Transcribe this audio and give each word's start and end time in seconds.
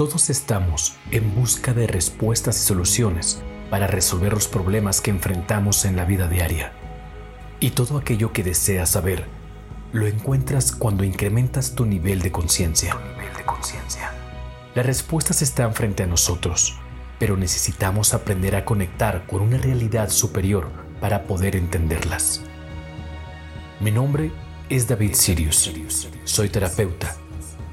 Todos 0.00 0.30
estamos 0.30 0.94
en 1.10 1.34
busca 1.34 1.74
de 1.74 1.86
respuestas 1.86 2.56
y 2.56 2.60
soluciones 2.60 3.42
para 3.68 3.86
resolver 3.86 4.32
los 4.32 4.48
problemas 4.48 5.02
que 5.02 5.10
enfrentamos 5.10 5.84
en 5.84 5.94
la 5.94 6.06
vida 6.06 6.26
diaria. 6.26 6.72
Y 7.60 7.72
todo 7.72 7.98
aquello 7.98 8.32
que 8.32 8.42
deseas 8.42 8.88
saber 8.88 9.26
lo 9.92 10.06
encuentras 10.06 10.72
cuando 10.72 11.04
incrementas 11.04 11.74
tu 11.74 11.84
nivel 11.84 12.22
de 12.22 12.32
conciencia. 12.32 12.96
Las 14.74 14.86
respuestas 14.86 15.42
están 15.42 15.74
frente 15.74 16.04
a 16.04 16.06
nosotros, 16.06 16.78
pero 17.18 17.36
necesitamos 17.36 18.14
aprender 18.14 18.56
a 18.56 18.64
conectar 18.64 19.26
con 19.26 19.42
una 19.42 19.58
realidad 19.58 20.08
superior 20.08 20.70
para 20.98 21.24
poder 21.24 21.56
entenderlas. 21.56 22.40
Mi 23.80 23.90
nombre 23.90 24.32
es 24.70 24.88
David 24.88 25.12
Sirius. 25.12 25.70
Soy 26.24 26.48
terapeuta 26.48 27.16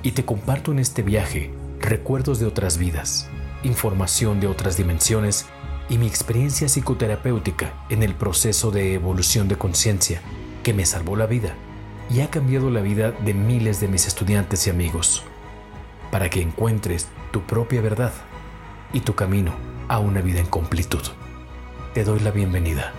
y 0.04 0.12
te 0.12 0.26
comparto 0.26 0.74
en 0.74 0.80
este 0.80 1.04
viaje 1.04 1.54
recuerdos 1.88 2.40
de 2.40 2.46
otras 2.46 2.78
vidas, 2.78 3.30
información 3.64 4.40
de 4.40 4.48
otras 4.48 4.76
dimensiones 4.76 5.46
y 5.90 5.98
mi 5.98 6.06
experiencia 6.06 6.68
psicoterapéutica 6.68 7.74
en 7.90 8.04
el 8.04 8.14
proceso 8.14 8.72
de 8.72 8.94
evolución 8.94 9.48
de 9.48 9.58
conciencia 9.58 10.22
que 10.64 10.74
me 10.74 10.86
salvó 10.86 11.16
la 11.16 11.28
vida 11.28 11.56
y 12.10 12.20
ha 12.20 12.30
cambiado 12.30 12.70
la 12.70 12.82
vida 12.82 13.12
de 13.12 13.34
miles 13.34 13.80
de 13.80 13.88
mis 13.88 14.06
estudiantes 14.06 14.68
y 14.68 14.70
amigos, 14.70 15.24
para 16.12 16.30
que 16.30 16.42
encuentres 16.42 17.08
tu 17.32 17.44
propia 17.44 17.82
verdad 17.82 18.12
y 18.92 19.00
tu 19.00 19.16
camino 19.16 19.54
a 19.88 20.00
una 20.00 20.20
vida 20.22 20.40
en 20.40 20.48
completud. 20.48 21.04
Te 21.94 22.04
doy 22.04 22.20
la 22.20 22.32
bienvenida 22.32 22.92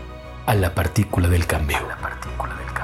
a 0.47 0.55
la 0.55 0.75
partícula 0.75 1.29
del 1.29 1.47
cambio. 1.47 1.79
La 1.87 1.99
partícula 1.99 2.55
del 2.55 2.67
cambio. 2.67 2.78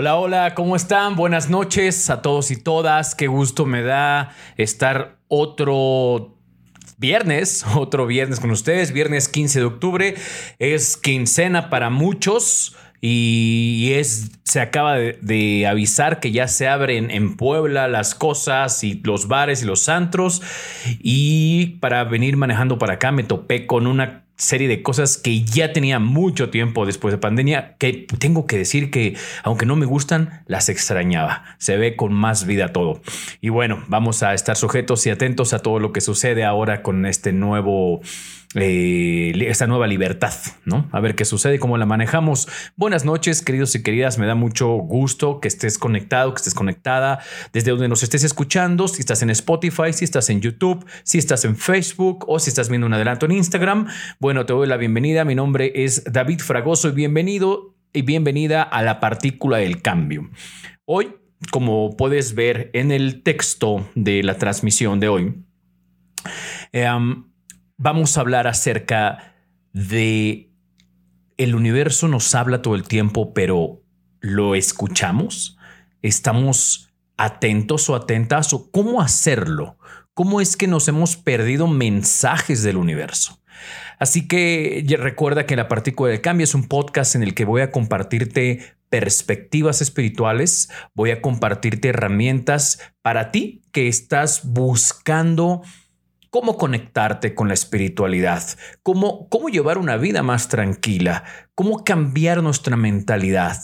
Hola, 0.00 0.16
hola, 0.16 0.54
¿cómo 0.54 0.76
están? 0.76 1.14
Buenas 1.14 1.50
noches 1.50 2.08
a 2.08 2.22
todos 2.22 2.50
y 2.50 2.56
todas. 2.56 3.14
Qué 3.14 3.26
gusto 3.26 3.66
me 3.66 3.82
da 3.82 4.34
estar 4.56 5.18
otro 5.28 6.38
viernes, 6.96 7.66
otro 7.76 8.06
viernes 8.06 8.40
con 8.40 8.50
ustedes, 8.50 8.92
viernes 8.92 9.28
15 9.28 9.58
de 9.58 9.64
octubre. 9.66 10.14
Es 10.58 10.96
quincena 10.96 11.68
para 11.68 11.90
muchos 11.90 12.74
y 13.02 13.90
es, 13.92 14.30
se 14.44 14.62
acaba 14.62 14.96
de, 14.96 15.66
avisar 15.66 16.18
que 16.18 16.32
ya 16.32 16.48
se 16.48 16.66
abren 16.66 17.10
en 17.10 17.36
Puebla 17.36 17.86
las 17.86 18.14
cosas 18.14 18.82
y 18.82 19.02
los 19.04 19.28
bares 19.28 19.62
y 19.62 19.66
los 19.66 19.90
antros. 19.90 20.40
Y 20.98 21.76
para 21.80 22.04
venir 22.04 22.38
manejando 22.38 22.78
para 22.78 22.94
acá 22.94 23.12
me 23.12 23.22
topé 23.22 23.66
con 23.66 23.86
una 23.86 24.24
serie 24.40 24.68
de 24.68 24.82
cosas 24.82 25.18
que 25.18 25.42
ya 25.44 25.72
tenía 25.72 25.98
mucho 25.98 26.50
tiempo 26.50 26.86
después 26.86 27.12
de 27.12 27.18
pandemia, 27.18 27.76
que 27.78 28.06
tengo 28.18 28.46
que 28.46 28.56
decir 28.56 28.90
que 28.90 29.16
aunque 29.42 29.66
no 29.66 29.76
me 29.76 29.86
gustan, 29.86 30.42
las 30.46 30.68
extrañaba. 30.68 31.44
Se 31.58 31.76
ve 31.76 31.94
con 31.94 32.12
más 32.12 32.46
vida 32.46 32.72
todo. 32.72 33.02
Y 33.40 33.50
bueno, 33.50 33.84
vamos 33.88 34.22
a 34.22 34.32
estar 34.34 34.56
sujetos 34.56 35.06
y 35.06 35.10
atentos 35.10 35.52
a 35.52 35.58
todo 35.58 35.78
lo 35.78 35.92
que 35.92 36.00
sucede 36.00 36.44
ahora 36.44 36.82
con 36.82 37.04
este 37.04 37.32
nuevo 37.32 38.00
eh, 38.56 39.32
esta 39.46 39.68
nueva 39.68 39.86
libertad, 39.86 40.32
¿no? 40.64 40.88
A 40.90 40.98
ver 40.98 41.14
qué 41.14 41.24
sucede, 41.24 41.60
cómo 41.60 41.78
la 41.78 41.86
manejamos. 41.86 42.48
Buenas 42.74 43.04
noches, 43.04 43.42
queridos 43.42 43.76
y 43.76 43.82
queridas. 43.84 44.18
Me 44.18 44.26
da 44.26 44.34
mucho 44.34 44.68
gusto 44.70 45.38
que 45.38 45.46
estés 45.46 45.78
conectado, 45.78 46.34
que 46.34 46.38
estés 46.38 46.54
conectada 46.54 47.20
desde 47.52 47.70
donde 47.70 47.86
nos 47.86 48.02
estés 48.02 48.24
escuchando. 48.24 48.88
Si 48.88 49.00
estás 49.00 49.22
en 49.22 49.30
Spotify, 49.30 49.92
si 49.92 50.04
estás 50.04 50.30
en 50.30 50.40
YouTube, 50.40 50.84
si 51.04 51.18
estás 51.18 51.44
en 51.44 51.56
Facebook 51.56 52.24
o 52.26 52.40
si 52.40 52.50
estás 52.50 52.68
viendo 52.68 52.88
un 52.88 52.94
adelanto 52.94 53.26
en 53.26 53.32
Instagram. 53.32 53.86
Bueno, 54.18 54.44
te 54.46 54.52
doy 54.52 54.66
la 54.66 54.76
bienvenida. 54.76 55.24
Mi 55.24 55.36
nombre 55.36 55.70
es 55.76 56.02
David 56.10 56.40
Fragoso 56.40 56.88
y 56.88 56.92
bienvenido 56.92 57.76
y 57.92 58.02
bienvenida 58.02 58.62
a 58.62 58.82
la 58.82 58.98
partícula 58.98 59.58
del 59.58 59.80
cambio. 59.80 60.28
Hoy, 60.86 61.14
como 61.52 61.96
puedes 61.96 62.34
ver 62.34 62.70
en 62.72 62.90
el 62.90 63.22
texto 63.22 63.88
de 63.94 64.24
la 64.24 64.38
transmisión 64.38 64.98
de 64.98 65.08
hoy, 65.08 65.34
eh, 66.72 66.88
vamos 67.80 68.16
a 68.16 68.20
hablar 68.20 68.46
acerca 68.46 69.34
de 69.72 70.50
el 71.38 71.54
universo 71.54 72.08
nos 72.08 72.34
habla 72.34 72.60
todo 72.60 72.74
el 72.74 72.86
tiempo, 72.86 73.32
pero 73.32 73.82
¿lo 74.20 74.54
escuchamos? 74.54 75.58
¿Estamos 76.02 76.92
atentos 77.16 77.88
o 77.88 77.96
atentas 77.96 78.52
o 78.52 78.70
cómo 78.70 79.00
hacerlo? 79.00 79.78
¿Cómo 80.12 80.42
es 80.42 80.58
que 80.58 80.66
nos 80.66 80.88
hemos 80.88 81.16
perdido 81.16 81.66
mensajes 81.66 82.62
del 82.62 82.76
universo? 82.76 83.40
Así 83.98 84.28
que 84.28 84.84
recuerda 84.98 85.46
que 85.46 85.56
La 85.56 85.68
Partícula 85.68 86.10
del 86.10 86.20
Cambio 86.20 86.44
es 86.44 86.54
un 86.54 86.68
podcast 86.68 87.14
en 87.14 87.22
el 87.22 87.34
que 87.34 87.46
voy 87.46 87.62
a 87.62 87.70
compartirte 87.70 88.60
perspectivas 88.90 89.80
espirituales, 89.80 90.68
voy 90.94 91.12
a 91.12 91.22
compartirte 91.22 91.88
herramientas 91.88 92.78
para 93.00 93.30
ti 93.30 93.62
que 93.72 93.88
estás 93.88 94.42
buscando 94.44 95.62
cómo 96.30 96.56
conectarte 96.56 97.34
con 97.34 97.48
la 97.48 97.54
espiritualidad, 97.54 98.42
cómo, 98.82 99.28
cómo 99.28 99.48
llevar 99.48 99.78
una 99.78 99.96
vida 99.96 100.22
más 100.22 100.48
tranquila, 100.48 101.24
cómo 101.54 101.84
cambiar 101.84 102.42
nuestra 102.42 102.76
mentalidad. 102.76 103.58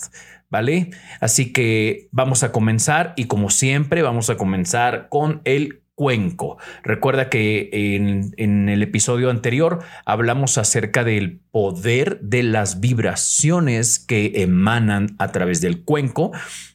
¿Vale? 0.49 0.91
Así 1.21 1.53
que 1.53 2.09
vamos 2.13 2.45
a 2.45 2.53
comenzar 2.53 3.15
y 3.17 3.25
como 3.25 3.51
siempre 3.51 4.03
vamos 4.03 4.31
a 4.31 4.37
comenzar 4.37 5.09
con 5.09 5.41
el 5.45 5.83
cuenco. 5.97 6.57
Recuerda 6.85 7.29
que 7.29 7.69
en, 7.73 8.33
en, 8.37 8.69
el 8.69 8.83
episodio 8.85 9.31
anterior 9.31 9.83
hablamos 10.05 10.57
acerca 10.57 11.03
del 11.03 11.41
poder 11.51 12.21
de 12.21 12.45
las 12.45 12.79
vibraciones 12.79 13.99
que 13.99 14.35
emanan 14.37 15.17
a 15.19 15.33
través 15.33 15.61
del 15.61 15.83
cuenco 15.83 16.31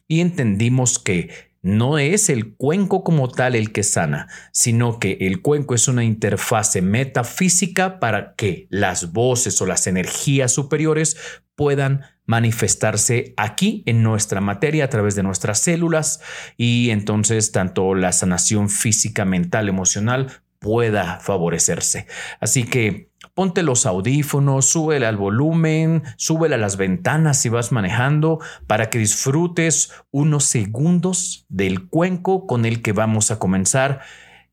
y 0.06 0.20
entendimos 0.20 0.98
que 0.98 1.51
no 1.62 1.98
es 1.98 2.28
el 2.28 2.54
cuenco 2.56 3.04
como 3.04 3.28
tal 3.28 3.54
el 3.54 3.72
que 3.72 3.84
sana, 3.84 4.28
sino 4.50 4.98
que 4.98 5.18
el 5.20 5.40
cuenco 5.40 5.74
es 5.74 5.86
una 5.86 6.04
interfase 6.04 6.82
metafísica 6.82 8.00
para 8.00 8.34
que 8.34 8.66
las 8.68 9.12
voces 9.12 9.62
o 9.62 9.66
las 9.66 9.86
energías 9.86 10.52
superiores 10.52 11.16
puedan 11.54 12.02
manifestarse 12.26 13.34
aquí 13.36 13.82
en 13.86 14.02
nuestra 14.02 14.40
materia 14.40 14.84
a 14.84 14.88
través 14.88 15.14
de 15.14 15.22
nuestras 15.22 15.60
células 15.60 16.20
y 16.56 16.90
entonces 16.90 17.52
tanto 17.52 17.94
la 17.94 18.12
sanación 18.12 18.68
física, 18.68 19.24
mental, 19.24 19.68
emocional 19.68 20.42
pueda 20.58 21.20
favorecerse. 21.20 22.06
Así 22.40 22.64
que 22.64 23.11
ponte 23.34 23.62
los 23.62 23.86
audífonos, 23.86 24.66
súbele 24.66 25.06
al 25.06 25.16
volumen, 25.16 26.02
súbele 26.16 26.56
a 26.56 26.58
las 26.58 26.76
ventanas 26.76 27.40
si 27.40 27.48
vas 27.48 27.72
manejando 27.72 28.40
para 28.66 28.90
que 28.90 28.98
disfrutes 28.98 29.92
unos 30.10 30.44
segundos 30.44 31.46
del 31.48 31.88
cuenco 31.88 32.46
con 32.46 32.64
el 32.64 32.82
que 32.82 32.92
vamos 32.92 33.30
a 33.30 33.38
comenzar. 33.38 34.00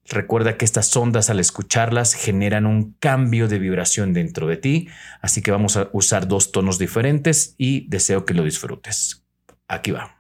Recuerda 0.06 0.58
que 0.58 0.66
estas 0.66 0.96
ondas 0.96 1.30
al 1.30 1.40
escucharlas 1.40 2.16
generan 2.16 2.66
un 2.66 2.94
cambio 3.00 3.48
de 3.48 3.60
vibración 3.60 4.14
dentro 4.14 4.48
de 4.48 4.58
ti, 4.58 4.88
así 5.22 5.42
que 5.42 5.52
vamos 5.52 5.78
a 5.78 5.90
usar 5.94 6.28
dos 6.28 6.52
tonos 6.52 6.80
diferentes 6.80 7.54
y 7.58 7.88
deseo 7.90 8.26
que 8.26 8.34
lo 8.34 8.44
disfrutes. 8.44 9.24
Aquí 9.68 9.92
va. 9.92 10.16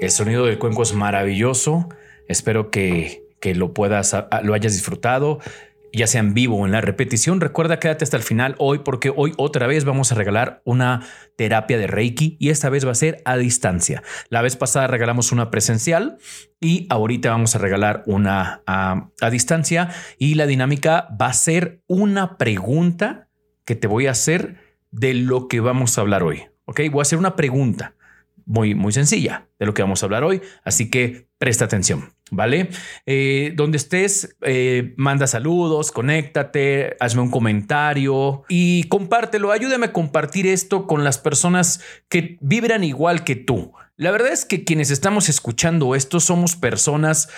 El 0.00 0.10
sonido 0.10 0.46
del 0.46 0.58
cuenco 0.58 0.82
es 0.82 0.94
maravilloso. 0.94 1.90
Espero 2.26 2.70
que, 2.70 3.26
lo 3.54 3.74
puedas, 3.74 4.16
lo 4.42 4.54
hayas 4.54 4.72
disfrutado. 4.72 5.40
ya 5.92 6.06
sea 6.06 6.20
en 6.20 6.32
vivo 6.32 6.56
o 6.56 6.64
en 6.64 6.72
la 6.72 6.80
repetición, 6.80 7.40
recuerda 7.40 7.78
quédate 7.78 8.04
hasta 8.04 8.16
el 8.16 8.22
final 8.22 8.54
hoy 8.58 8.78
porque 8.78 9.12
hoy 9.14 9.34
otra 9.36 9.66
vez 9.66 9.84
vamos 9.84 10.10
a 10.10 10.14
regalar 10.14 10.62
una 10.64 11.06
terapia 11.36 11.76
de 11.76 11.86
Reiki 11.86 12.36
y 12.38 12.48
esta 12.48 12.70
vez 12.70 12.86
va 12.86 12.92
a 12.92 12.94
ser 12.94 13.20
a 13.26 13.36
distancia. 13.36 14.02
La 14.30 14.40
vez 14.40 14.56
pasada 14.56 14.86
regalamos 14.86 15.30
una 15.30 15.50
presencial 15.50 16.16
y 16.60 16.86
ahorita 16.88 17.30
vamos 17.30 17.56
a 17.56 17.58
regalar 17.58 18.04
una 18.06 18.62
a, 18.66 19.10
a 19.20 19.30
distancia 19.30 19.90
y 20.18 20.34
la 20.34 20.46
dinámica 20.46 21.08
va 21.20 21.26
a 21.26 21.34
ser 21.34 21.82
una 21.86 22.38
pregunta 22.38 23.28
que 23.66 23.74
te 23.74 23.86
voy 23.86 24.06
a 24.06 24.12
hacer 24.12 24.56
de 24.92 25.12
lo 25.12 25.46
que 25.46 25.60
vamos 25.60 25.98
a 25.98 26.00
hablar 26.00 26.22
hoy. 26.22 26.44
Ok, 26.64 26.80
voy 26.90 27.00
a 27.00 27.02
hacer 27.02 27.18
una 27.18 27.36
pregunta 27.36 27.94
muy, 28.48 28.74
muy 28.74 28.92
sencilla 28.92 29.46
de 29.58 29.66
lo 29.66 29.74
que 29.74 29.82
vamos 29.82 30.02
a 30.02 30.06
hablar 30.06 30.24
hoy, 30.24 30.40
así 30.64 30.90
que 30.90 31.28
presta 31.36 31.66
atención, 31.66 32.14
¿vale? 32.30 32.70
Eh, 33.04 33.52
donde 33.54 33.76
estés, 33.76 34.36
eh, 34.40 34.94
manda 34.96 35.26
saludos, 35.26 35.92
conéctate, 35.92 36.96
hazme 36.98 37.20
un 37.22 37.30
comentario 37.30 38.44
y 38.48 38.84
compártelo. 38.84 39.52
Ayúdame 39.52 39.86
a 39.86 39.92
compartir 39.92 40.46
esto 40.46 40.86
con 40.86 41.04
las 41.04 41.18
personas 41.18 41.82
que 42.08 42.38
vibran 42.40 42.84
igual 42.84 43.22
que 43.22 43.36
tú. 43.36 43.72
La 43.96 44.10
verdad 44.10 44.32
es 44.32 44.46
que 44.46 44.64
quienes 44.64 44.90
estamos 44.90 45.28
escuchando 45.28 45.94
esto 45.94 46.18
somos 46.18 46.56
personas 46.56 47.28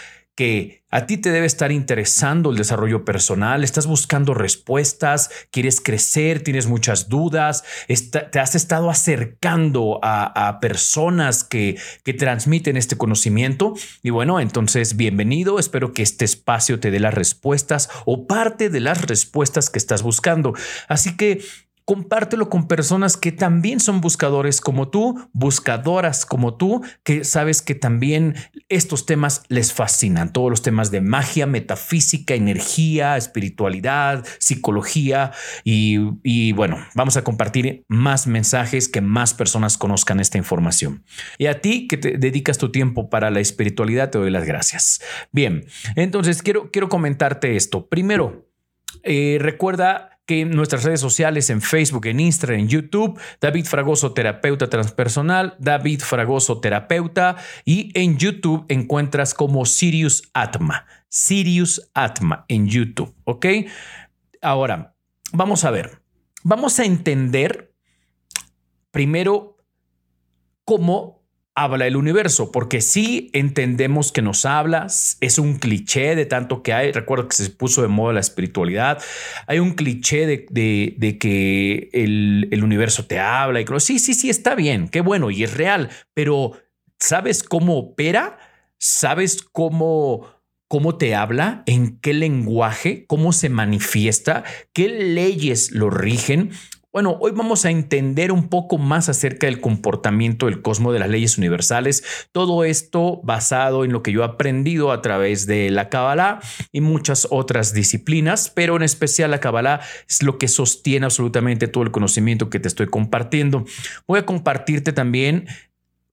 que 0.41 0.87
a 0.89 1.05
ti 1.05 1.19
te 1.19 1.33
debe 1.33 1.45
estar 1.45 1.71
interesando 1.71 2.49
el 2.49 2.57
desarrollo 2.57 3.05
personal, 3.05 3.63
estás 3.63 3.87
buscando 3.87 4.33
respuestas, 4.33 5.31
quieres 5.51 5.83
crecer, 5.83 6.43
tienes 6.43 6.67
muchas 6.67 7.11
dudas, 7.11 7.63
te 7.87 8.41
has 8.41 8.55
estado 8.55 8.89
acercando 8.89 10.01
a, 10.03 10.59
personas 10.63 11.45
que, 11.45 11.77
que 12.05 12.15
transmiten 12.15 12.79
este 12.79 12.97
conocimiento. 12.97 13.75
Y 14.03 14.09
bueno, 14.09 14.41
entonces 14.41 14.97
bienvenido, 14.97 15.59
espero 15.59 15.93
que 15.93 16.03
este 16.03 16.25
espacio 16.25 16.81
te 16.81 16.91
dé 16.91 17.01
las 17.01 17.13
respuestas 17.13 17.91
o 18.07 18.27
parte 18.27 18.71
de 18.71 18.81
las 18.81 19.03
respuestas 19.03 19.69
que 19.69 19.79
estás 19.79 20.03
buscando. 20.03 20.55
Así 20.89 21.19
que 21.19 21.43
compártelo 21.91 22.49
con 22.49 22.69
personas 22.69 23.17
que 23.17 23.33
también 23.33 23.81
son 23.81 24.01
buscadores 24.01 24.61
como 24.61 24.91
tú, 24.91 25.29
buscadoras 25.33 26.25
como 26.25 26.55
tú, 26.55 26.85
que 27.03 27.25
sabes 27.25 27.63
que 27.63 27.75
también 27.75 28.37
estos 28.69 29.07
temas 29.07 29.43
les 29.49 29.73
fascinan, 29.73 30.33
todos 30.33 30.51
los 30.51 30.63
temas 30.63 30.93
de 30.93 31.01
magia, 31.01 31.49
metafísica, 31.49 32.35
energía, 32.35 33.17
espiritualidad, 33.17 34.25
psicología 34.39 35.33
y, 35.65 36.53
bueno, 36.53 36.79
vamos 36.95 37.17
a 37.17 37.25
compartir 37.25 37.85
más 37.89 38.29
mensajes 38.29 38.89
que 38.89 39.01
más 39.01 39.35
personas 39.35 39.77
conozcan 39.77 40.21
esta 40.21 40.39
información. 40.39 41.03
Y 41.39 41.47
a 41.47 41.61
ti 41.61 41.89
que 41.89 41.97
te 41.97 42.19
dedicas 42.19 42.57
tu 42.57 42.71
tiempo 42.71 43.11
para 43.11 43.33
la 43.33 43.41
espiritualidad, 43.41 44.11
te 44.11 44.19
doy 44.19 44.31
las 44.31 44.45
gracias. 44.45 45.01
Bien, 45.33 45.67
entonces 45.97 46.41
quiero, 46.41 46.71
quiero 46.71 46.89
comentarte 46.89 47.57
esto. 47.57 47.89
Primero, 47.89 48.49
eh, 49.03 49.39
recuerda 49.41 50.20
nuestras 50.31 50.85
redes 50.85 51.01
sociales, 51.01 51.51
en 51.51 51.61
Facebook, 51.61 52.07
en 52.07 52.21
Instagram, 52.21 52.61
en 52.61 52.69
YouTube, 52.69 53.21
David 53.41 53.67
Fragoso, 53.67 54.13
terapeuta 54.13 54.69
transpersonal, 54.69 55.57
David 55.59 56.01
Fragoso, 56.01 56.61
terapeuta, 56.61 57.37
y 57.65 57.91
en 57.95 58.19
YouTube 58.19 58.65
encuentras 58.69 59.35
como 59.35 59.67
Sirius 59.67 60.31
Atma, 60.33 60.87
Sirius 61.09 61.91
Atma 61.95 62.45
en 62.49 62.69
YouTube, 62.69 63.15
¿ok? 63.25 63.47
Ahora, 64.41 64.95
vamos 65.33 65.65
a 65.65 65.71
ver, 65.71 66.03
vamos 66.43 66.79
a 66.79 66.85
entender 66.85 67.75
primero 68.91 69.57
cómo 70.65 71.20
habla 71.55 71.87
el 71.87 71.97
universo, 71.97 72.53
porque 72.53 72.81
sí 72.81 73.31
entendemos 73.33 74.13
que 74.13 74.23
nos 74.23 74.45
habla, 74.45 74.87
es 75.21 75.39
un 75.39 75.59
cliché 75.59 76.15
de 76.15 76.27
tanto 76.27 76.63
que 76.63 76.73
hay, 76.73 76.93
recuerdo 76.93 77.29
que 77.29 77.37
se 77.37 77.51
puso 77.51 77.83
de 77.83 77.89
moda 77.89 78.15
la 78.15 78.21
espiritualidad, 78.21 79.03
hay 79.47 79.59
un 79.59 79.75
cliché 79.75 80.27
de, 80.27 81.19
que 81.21 81.91
el, 81.93 82.49
el, 82.51 82.65
universo 82.65 83.07
te 83.07 83.19
habla 83.19 83.61
y 83.61 83.65
creo, 83.65 83.81
sí, 83.81 83.99
sí, 83.99 84.15
sí, 84.15 84.31
está 84.31 84.55
bien, 84.55 84.89
qué 84.89 85.01
bueno 85.01 85.31
y 85.31 85.43
es 85.43 85.55
real, 85.55 85.91
pero 86.15 86.53
¿sabes 86.99 87.43
cómo 87.43 87.79
opera? 87.79 88.39
¿Sabes 88.79 89.43
cómo 89.43 90.41
cómo 90.71 90.97
te 90.99 91.17
habla, 91.17 91.65
en 91.67 91.99
qué 91.99 92.15
lenguaje, 92.15 93.05
cómo 93.09 93.33
se 93.33 93.49
manifiesta, 93.49 94.45
qué 94.73 94.89
leyes 94.89 95.73
lo 95.73 95.91
rigen. 95.91 96.53
Bueno, 96.93 97.19
hoy 97.21 97.31
vamos 97.31 97.65
a 97.65 97.71
entender 97.71 98.33
un 98.33 98.49
poco 98.49 98.77
más 98.77 99.09
acerca 99.09 99.47
del 99.47 99.61
comportamiento 99.61 100.47
del 100.47 100.61
cosmos 100.61 100.93
de 100.93 100.99
las 100.99 101.09
leyes 101.09 101.39
universales. 101.39 102.03
Todo 102.33 102.65
esto 102.65 103.21
basado 103.23 103.85
en 103.85 103.93
lo 103.93 104.03
que 104.03 104.11
yo 104.11 104.23
he 104.23 104.25
aprendido 104.25 104.91
a 104.91 105.01
través 105.01 105.47
de 105.47 105.71
la 105.71 105.89
Kabbalah 105.89 106.41
y 106.73 106.81
muchas 106.81 107.29
otras 107.31 107.75
disciplinas, 107.75 108.51
pero 108.51 108.75
en 108.75 108.83
especial 108.83 109.31
la 109.31 109.39
Kabbalah 109.39 109.83
es 110.09 110.25
lo 110.25 110.37
que 110.37 110.49
sostiene 110.49 111.07
absolutamente 111.07 111.69
todo 111.69 111.85
el 111.85 111.93
conocimiento 111.93 112.51
que 112.51 112.59
te 112.59 112.67
estoy 112.67 112.89
compartiendo. 112.89 113.65
Voy 114.09 114.19
a 114.19 114.27
compartirte 114.27 114.93
también 114.93 115.47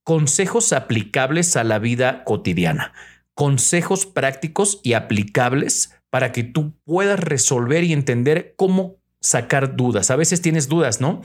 consejos 0.04 0.74
aplicables 0.74 1.56
a 1.56 1.64
la 1.64 1.80
vida 1.80 2.24
cotidiana, 2.24 2.94
consejos 3.34 4.06
prácticos 4.06 4.80
y 4.84 4.94
aplicables 4.94 5.98
para 6.12 6.32
que 6.32 6.44
tú 6.44 6.76
puedas 6.86 7.20
resolver 7.20 7.84
y 7.84 7.94
entender 7.94 8.54
cómo 8.58 8.97
sacar 9.22 9.76
dudas. 9.76 10.12
A 10.12 10.16
veces 10.16 10.42
tienes 10.42 10.68
dudas, 10.68 11.02
¿no? 11.02 11.22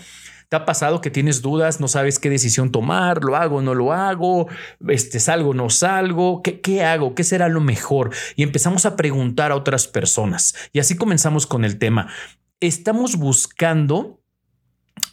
¿Te 0.49 0.57
ha 0.57 0.67
pasado 0.67 1.01
que 1.01 1.11
tienes 1.11 1.41
dudas, 1.41 1.81
no 1.81 1.89
sabes 1.89 2.19
qué 2.19 2.29
decisión 2.29 2.71
tomar, 2.71 3.25
lo 3.25 3.37
hago, 3.37 3.63
no 3.63 3.75
lo 3.75 3.93
hago, 3.93 4.49
este, 4.87 5.19
salgo, 5.19 5.55
no 5.55 5.71
salgo, 5.71 6.43
¿Qué, 6.43 6.61
¿qué 6.61 6.85
hago? 6.85 7.15
¿Qué 7.15 7.25
será 7.25 7.49
lo 7.49 7.61
mejor? 7.61 8.11
Y 8.37 8.43
empezamos 8.43 8.85
a 8.85 8.95
preguntar 8.97 9.51
a 9.51 9.57
otras 9.57 9.89
personas. 9.89 10.55
Y 10.73 10.81
así 10.81 10.95
comenzamos 10.95 11.47
con 11.47 11.65
el 11.65 11.79
tema. 11.79 12.09
Estamos 12.61 13.17
buscando 13.17 14.22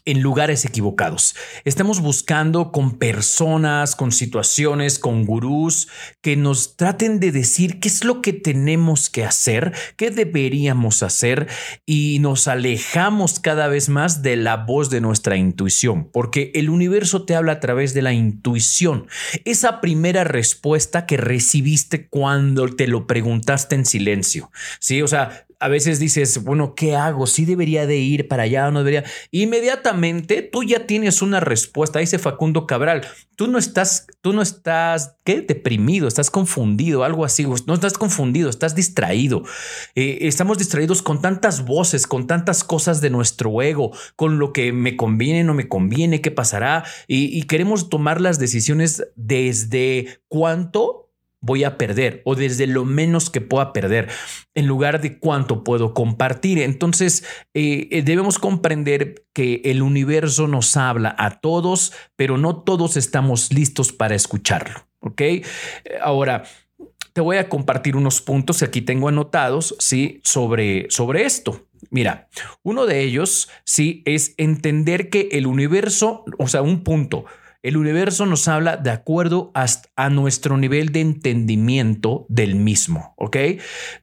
en 0.05 0.21
lugares 0.21 0.65
equivocados. 0.65 1.35
Estamos 1.65 2.01
buscando 2.01 2.71
con 2.71 2.97
personas, 2.97 3.95
con 3.95 4.11
situaciones, 4.11 4.97
con 4.97 5.25
gurús 5.25 5.87
que 6.21 6.35
nos 6.35 6.77
traten 6.77 7.19
de 7.19 7.31
decir 7.31 7.79
qué 7.79 7.89
es 7.89 8.03
lo 8.03 8.21
que 8.21 8.33
tenemos 8.33 9.09
que 9.09 9.23
hacer, 9.23 9.73
qué 9.97 10.09
deberíamos 10.09 11.03
hacer 11.03 11.47
y 11.85 12.17
nos 12.21 12.47
alejamos 12.47 13.39
cada 13.39 13.67
vez 13.67 13.89
más 13.89 14.23
de 14.23 14.35
la 14.35 14.57
voz 14.57 14.89
de 14.89 15.01
nuestra 15.01 15.37
intuición, 15.37 16.09
porque 16.11 16.51
el 16.55 16.69
universo 16.69 17.25
te 17.25 17.35
habla 17.35 17.53
a 17.53 17.59
través 17.59 17.93
de 17.93 18.01
la 18.01 18.13
intuición. 18.13 19.07
Esa 19.45 19.81
primera 19.81 20.23
respuesta 20.23 21.05
que 21.05 21.17
recibiste 21.17 22.07
cuando 22.07 22.67
te 22.67 22.87
lo 22.87 23.05
preguntaste 23.05 23.75
en 23.75 23.85
silencio. 23.85 24.51
Sí, 24.79 25.01
o 25.01 25.07
sea, 25.07 25.45
a 25.59 25.67
veces 25.67 25.99
dices, 25.99 26.43
bueno, 26.43 26.73
¿qué 26.73 26.95
hago? 26.95 27.27
¿Sí 27.27 27.43
debería 27.43 27.85
de 27.85 27.97
ir 27.97 28.27
para 28.27 28.43
allá 28.43 28.67
o 28.67 28.71
no 28.71 28.79
debería? 28.79 29.03
Inmediatamente 29.31 30.41
tú 30.41 30.63
ya 30.63 30.87
tienes 30.87 31.21
una 31.21 31.41
respuesta. 31.41 31.99
Dice 31.99 32.17
Facundo 32.17 32.65
Cabral, 32.65 33.05
tú 33.35 33.47
no 33.47 33.57
estás, 33.57 34.07
tú 34.21 34.31
no 34.31 34.41
estás, 34.41 35.17
¿qué? 35.25 35.41
Deprimido, 35.41 36.07
estás 36.07 36.31
confundido, 36.31 37.03
algo 37.03 37.25
así. 37.25 37.45
No 37.67 37.73
estás 37.73 37.93
confundido, 37.93 38.49
estás 38.49 38.73
distraído. 38.73 39.43
Eh, 39.95 40.19
estamos 40.21 40.57
distraídos 40.57 41.01
con 41.01 41.21
tantas 41.21 41.65
voces, 41.65 42.07
con 42.07 42.25
tantas 42.25 42.63
cosas 42.63 43.01
de 43.01 43.09
nuestro 43.09 43.61
ego, 43.61 43.91
con 44.15 44.39
lo 44.39 44.53
que 44.53 44.71
me 44.71 44.95
conviene, 44.95 45.43
no 45.43 45.53
me 45.53 45.67
conviene, 45.67 46.21
qué 46.21 46.31
pasará. 46.31 46.85
y 47.07 47.43
queremos 47.43 47.89
tomar 47.89 48.21
las 48.21 48.39
decisiones 48.39 49.07
desde 49.15 50.21
cuánto 50.29 51.08
voy 51.41 51.63
a 51.63 51.77
perder 51.77 52.21
o 52.25 52.35
desde 52.35 52.67
lo 52.67 52.85
menos 52.85 53.29
que 53.29 53.41
pueda 53.41 53.73
perder 53.73 54.09
en 54.55 54.67
lugar 54.67 55.01
de 55.01 55.19
cuánto 55.19 55.63
puedo 55.63 55.93
compartir. 55.93 56.59
Entonces 56.59 57.23
eh, 57.53 57.87
eh, 57.91 58.01
debemos 58.01 58.39
comprender 58.39 59.25
que 59.33 59.61
el 59.65 59.81
universo 59.81 60.47
nos 60.47 60.75
habla 60.77 61.15
a 61.17 61.39
todos, 61.39 61.93
pero 62.15 62.37
no 62.37 62.61
todos 62.63 62.97
estamos 62.97 63.53
listos 63.53 63.91
para 63.93 64.15
escucharlo. 64.15 64.87
¿Ok? 65.01 65.21
Ahora, 66.01 66.43
te 67.13 67.21
voy 67.21 67.37
a 67.37 67.49
compartir 67.49 67.95
unos 67.95 68.21
puntos 68.21 68.59
que 68.59 68.65
aquí 68.65 68.81
tengo 68.81 69.07
anotados, 69.07 69.75
¿sí? 69.79 70.21
Sobre, 70.23 70.87
sobre 70.89 71.25
esto. 71.25 71.67
Mira, 71.89 72.29
uno 72.63 72.85
de 72.85 73.01
ellos, 73.01 73.49
sí, 73.65 74.03
es 74.05 74.33
entender 74.37 75.09
que 75.09 75.29
el 75.31 75.47
universo, 75.47 76.23
o 76.37 76.47
sea, 76.47 76.61
un 76.61 76.83
punto, 76.83 77.25
el 77.61 77.75
universo 77.75 78.25
nos 78.25 78.47
habla 78.47 78.77
de 78.77 78.89
acuerdo 78.89 79.51
a 79.53 80.09
nuestro 80.09 80.57
nivel 80.57 80.93
de 80.93 81.01
entendimiento 81.01 82.25
del 82.29 82.55
mismo, 82.55 83.13
¿ok? 83.17 83.35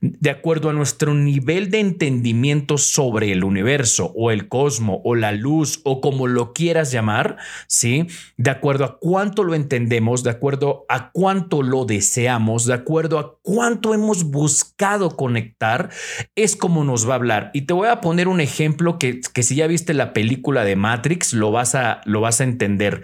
De 0.01 0.29
acuerdo 0.29 0.69
a 0.69 0.73
nuestro 0.73 1.15
nivel 1.15 1.71
de 1.71 1.79
entendimiento 1.79 2.77
sobre 2.77 3.31
el 3.31 3.43
universo 3.43 4.13
o 4.15 4.29
el 4.29 4.47
cosmos 4.47 4.99
o 5.03 5.15
la 5.15 5.31
luz 5.31 5.81
o 5.85 6.01
como 6.01 6.27
lo 6.27 6.53
quieras 6.53 6.91
llamar, 6.91 7.37
¿sí? 7.67 8.05
De 8.37 8.51
acuerdo 8.51 8.85
a 8.85 8.99
cuánto 8.99 9.43
lo 9.43 9.55
entendemos, 9.55 10.23
de 10.23 10.29
acuerdo 10.29 10.85
a 10.87 11.11
cuánto 11.11 11.63
lo 11.63 11.85
deseamos, 11.85 12.65
de 12.65 12.75
acuerdo 12.75 13.17
a 13.17 13.39
cuánto 13.41 13.95
hemos 13.95 14.25
buscado 14.25 15.15
conectar, 15.15 15.89
es 16.35 16.55
como 16.55 16.83
nos 16.83 17.09
va 17.09 17.13
a 17.13 17.15
hablar. 17.15 17.51
Y 17.55 17.61
te 17.61 17.73
voy 17.73 17.87
a 17.87 18.01
poner 18.01 18.27
un 18.27 18.39
ejemplo 18.39 18.99
que, 18.99 19.19
que 19.33 19.41
si 19.41 19.55
ya 19.55 19.65
viste 19.65 19.95
la 19.95 20.13
película 20.13 20.63
de 20.63 20.75
Matrix, 20.75 21.33
lo 21.33 21.51
vas 21.51 21.73
a, 21.73 22.01
lo 22.05 22.21
vas 22.21 22.39
a 22.39 22.43
entender 22.43 23.01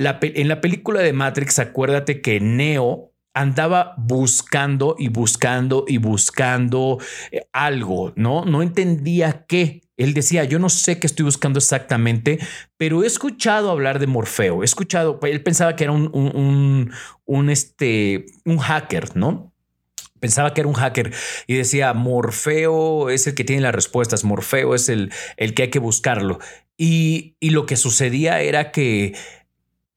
en 0.00 0.48
la 0.48 0.60
película 0.60 1.00
de 1.00 1.12
Matrix, 1.12 1.58
acuérdate 1.58 2.20
que 2.20 2.40
Neo 2.40 3.10
andaba 3.34 3.94
buscando 3.96 4.96
y 4.98 5.08
buscando 5.08 5.84
y 5.86 5.98
buscando 5.98 6.98
eh, 7.30 7.46
algo, 7.52 8.12
¿no? 8.16 8.44
No 8.44 8.62
entendía 8.62 9.44
qué. 9.46 9.82
Él 9.96 10.14
decía, 10.14 10.44
yo 10.44 10.58
no 10.58 10.68
sé 10.68 10.98
qué 10.98 11.06
estoy 11.06 11.24
buscando 11.24 11.58
exactamente, 11.58 12.38
pero 12.76 13.04
he 13.04 13.06
escuchado 13.06 13.70
hablar 13.70 13.98
de 13.98 14.06
Morfeo, 14.06 14.62
he 14.62 14.64
escuchado, 14.64 15.20
él 15.22 15.42
pensaba 15.42 15.76
que 15.76 15.84
era 15.84 15.92
un, 15.92 16.10
un, 16.14 16.90
un, 17.26 17.50
este, 17.50 18.24
un 18.46 18.58
hacker, 18.58 19.14
¿no? 19.14 19.52
Pensaba 20.18 20.52
que 20.52 20.62
era 20.62 20.68
un 20.68 20.74
hacker 20.74 21.12
y 21.46 21.54
decía, 21.54 21.92
Morfeo 21.92 23.10
es 23.10 23.26
el 23.26 23.34
que 23.34 23.44
tiene 23.44 23.62
las 23.62 23.74
respuestas, 23.74 24.24
Morfeo 24.24 24.74
es 24.74 24.88
el, 24.88 25.12
el 25.36 25.54
que 25.54 25.64
hay 25.64 25.70
que 25.70 25.78
buscarlo. 25.78 26.38
Y, 26.76 27.36
y 27.40 27.50
lo 27.50 27.66
que 27.66 27.76
sucedía 27.76 28.40
era 28.40 28.70
que 28.72 29.14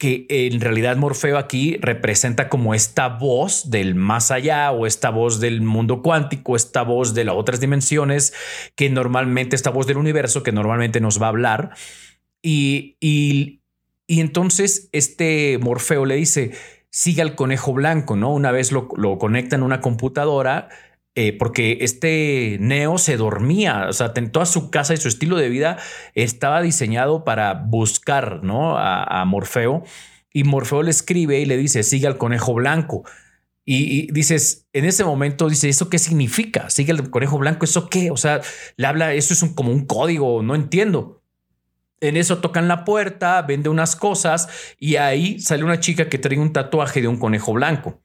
que 0.04 0.26
en 0.28 0.60
realidad 0.60 0.98
Morfeo 0.98 1.38
aquí 1.38 1.78
representa 1.80 2.50
como 2.50 2.74
esta 2.74 3.08
voz 3.08 3.70
del 3.70 3.96
más 3.96 4.32
allá 4.32 4.70
o 4.74 4.86
esta 4.86 5.10
voz 5.10 5.40
del 5.40 5.62
mundo 5.62 6.02
cuántico, 6.02 6.58
esta 6.58 6.82
voz 6.82 7.14
de 7.14 7.24
las 7.24 7.36
otras 7.36 7.62
dimensiones, 7.62 8.34
que 8.76 8.90
normalmente, 8.90 9.56
esta 9.56 9.70
voz 9.70 9.88
del 9.88 9.96
universo 9.96 10.44
que 10.44 10.52
normalmente 10.52 11.00
nos 11.00 11.22
va 11.22 11.28
a 11.28 11.30
hablar. 11.30 11.70
Y, 12.42 12.98
y, 13.00 13.62
entonces 14.10 14.90
este 14.92 15.58
Morfeo 15.62 16.04
le 16.04 16.16
dice, 16.16 16.52
siga 16.90 17.24
al 17.24 17.36
conejo 17.36 17.72
blanco, 17.72 18.18
¿no? 18.18 18.34
Una 18.34 18.52
vez 18.52 18.74
lo, 18.74 18.90
lo 18.98 19.18
conecta 19.18 19.56
en 19.56 19.64
una 19.64 19.80
computadora 19.80 20.68
eh, 21.16 21.38
porque 21.38 21.78
este 21.82 22.58
Neo 22.60 22.98
se 22.98 23.18
dormía, 23.18 23.86
o 23.88 23.94
sea, 23.94 24.14
toda 24.14 24.48
su 24.48 24.72
casa 24.72 24.96
y 24.96 24.98
su 24.98 25.08
estilo 25.08 25.38
de 25.38 25.50
vida 25.50 25.78
estaba 26.16 26.62
diseñado 26.62 27.24
para 27.24 27.54
buscar 27.54 28.44
¿no? 28.44 28.78
a, 28.78 29.24
Morfeo. 29.26 29.84
Y 30.32 30.44
Morfeo 30.44 30.82
le 30.82 30.90
escribe 30.90 31.40
y 31.40 31.46
le 31.46 31.58
dice, 31.58 31.84
sigue 31.84 32.08
al 32.08 32.18
conejo 32.18 32.56
blanco. 32.56 33.04
Y, 33.66 34.12
dices, 34.12 34.68
en 34.74 34.86
ese 34.86 35.06
momento 35.06 35.48
dice, 35.48 35.70
¿eso 35.70 35.90
qué 35.90 36.00
significa? 36.00 36.70
Sigue 36.72 36.92
al 36.92 37.10
conejo 37.12 37.38
blanco, 37.38 37.66
¿eso 37.66 37.90
qué? 37.90 38.10
O 38.10 38.18
sea, 38.18 38.42
le 38.76 38.88
habla, 38.88 39.14
eso 39.14 39.34
es 39.34 39.54
como 39.54 39.72
un 39.72 39.86
código, 39.86 40.42
no 40.42 40.56
entiendo. 40.56 41.22
En 42.02 42.18
eso 42.18 42.40
tocan 42.40 42.68
la 42.68 42.84
puerta, 42.86 43.42
vende 43.44 43.70
unas 43.70 43.96
cosas 43.96 44.50
y 44.80 44.96
ahí 44.96 45.40
sale 45.40 45.64
una 45.64 45.80
chica 45.80 46.10
que 46.10 46.18
trae 46.18 46.40
un 46.40 46.52
tatuaje 46.52 47.02
de 47.02 47.08
un 47.08 47.18
conejo 47.18 47.54
blanco. 47.54 48.03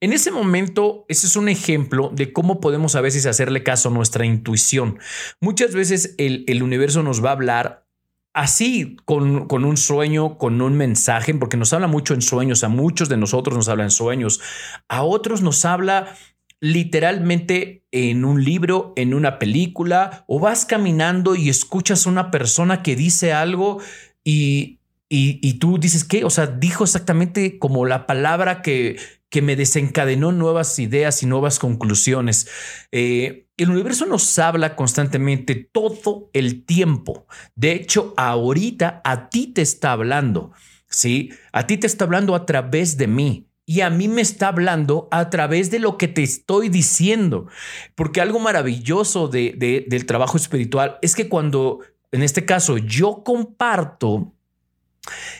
En 0.00 0.14
ese 0.14 0.30
momento, 0.30 1.04
ese 1.08 1.26
es 1.26 1.36
un 1.36 1.50
ejemplo 1.50 2.10
de 2.14 2.32
cómo 2.32 2.58
podemos 2.60 2.94
a 2.94 3.02
veces 3.02 3.26
hacerle 3.26 3.62
caso 3.62 3.90
a 3.90 3.92
nuestra 3.92 4.24
intuición. 4.24 4.98
Muchas 5.40 5.74
veces 5.74 6.14
el, 6.16 6.62
universo 6.62 7.02
nos 7.02 7.22
va 7.22 7.30
a 7.30 7.32
hablar 7.32 7.86
así, 8.32 8.96
con, 9.04 9.46
con, 9.46 9.66
un 9.66 9.76
sueño, 9.76 10.38
con 10.38 10.62
un 10.62 10.74
mensaje, 10.74 11.34
porque 11.34 11.58
nos 11.58 11.74
habla 11.74 11.86
mucho 11.86 12.14
en 12.14 12.22
sueños, 12.22 12.64
a 12.64 12.68
muchos 12.68 13.10
de 13.10 13.18
nosotros 13.18 13.54
nos 13.54 13.68
habla 13.68 13.84
en 13.84 13.90
sueños, 13.90 14.40
a 14.88 15.02
otros 15.02 15.42
nos 15.42 15.66
habla 15.66 16.16
literalmente 16.60 17.84
en 17.90 18.24
un 18.24 18.42
libro, 18.42 18.94
en 18.96 19.12
una 19.12 19.38
película, 19.38 20.24
o 20.28 20.40
vas 20.40 20.64
caminando 20.64 21.34
y 21.34 21.50
escuchas 21.50 22.06
a 22.06 22.10
una 22.10 22.30
persona 22.30 22.82
que 22.82 22.96
dice 22.96 23.32
algo 23.32 23.80
y, 24.24 24.78
y, 25.08 25.54
tú 25.54 25.78
dices, 25.78 26.04
¿qué? 26.04 26.24
O 26.24 26.30
sea, 26.30 26.46
dijo 26.46 26.84
exactamente 26.84 27.58
como 27.58 27.84
la 27.84 28.06
palabra 28.06 28.62
que, 28.62 28.96
que 29.30 29.42
me 29.42 29.56
desencadenó 29.56 30.32
nuevas 30.32 30.78
ideas 30.78 31.22
y 31.22 31.26
nuevas 31.26 31.58
conclusiones. 31.58 32.48
Eh, 32.90 33.46
el 33.56 33.70
universo 33.70 34.04
nos 34.06 34.38
habla 34.38 34.74
constantemente 34.74 35.54
todo 35.54 36.30
el 36.32 36.64
tiempo. 36.64 37.26
De 37.54 37.72
hecho, 37.72 38.12
ahorita 38.16 39.00
a 39.04 39.30
ti 39.30 39.46
te 39.46 39.62
está 39.62 39.92
hablando, 39.92 40.52
¿sí? 40.88 41.30
A 41.52 41.66
ti 41.66 41.78
te 41.78 41.86
está 41.86 42.04
hablando 42.04 42.34
a 42.34 42.44
través 42.44 42.96
de 42.96 43.06
mí. 43.06 43.46
Y 43.66 43.82
a 43.82 43.90
mí 43.90 44.08
me 44.08 44.20
está 44.20 44.48
hablando 44.48 45.06
a 45.12 45.30
través 45.30 45.70
de 45.70 45.78
lo 45.78 45.96
que 45.96 46.08
te 46.08 46.24
estoy 46.24 46.68
diciendo. 46.68 47.46
Porque 47.94 48.20
algo 48.20 48.40
maravilloso 48.40 49.28
de, 49.28 49.86
del 49.88 50.06
trabajo 50.06 50.36
espiritual 50.38 50.98
es 51.02 51.14
que 51.14 51.28
cuando, 51.28 51.78
en 52.10 52.24
este 52.24 52.44
caso, 52.44 52.78
yo 52.78 53.22
comparto, 53.22 54.34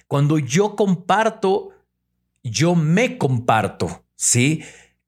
cuando 0.06 0.38
yo 0.38 0.76
comparto 0.76 1.70
yo 2.42 2.74
me 2.74 3.18
comparto, 3.18 4.04
¿sí? 4.16 4.62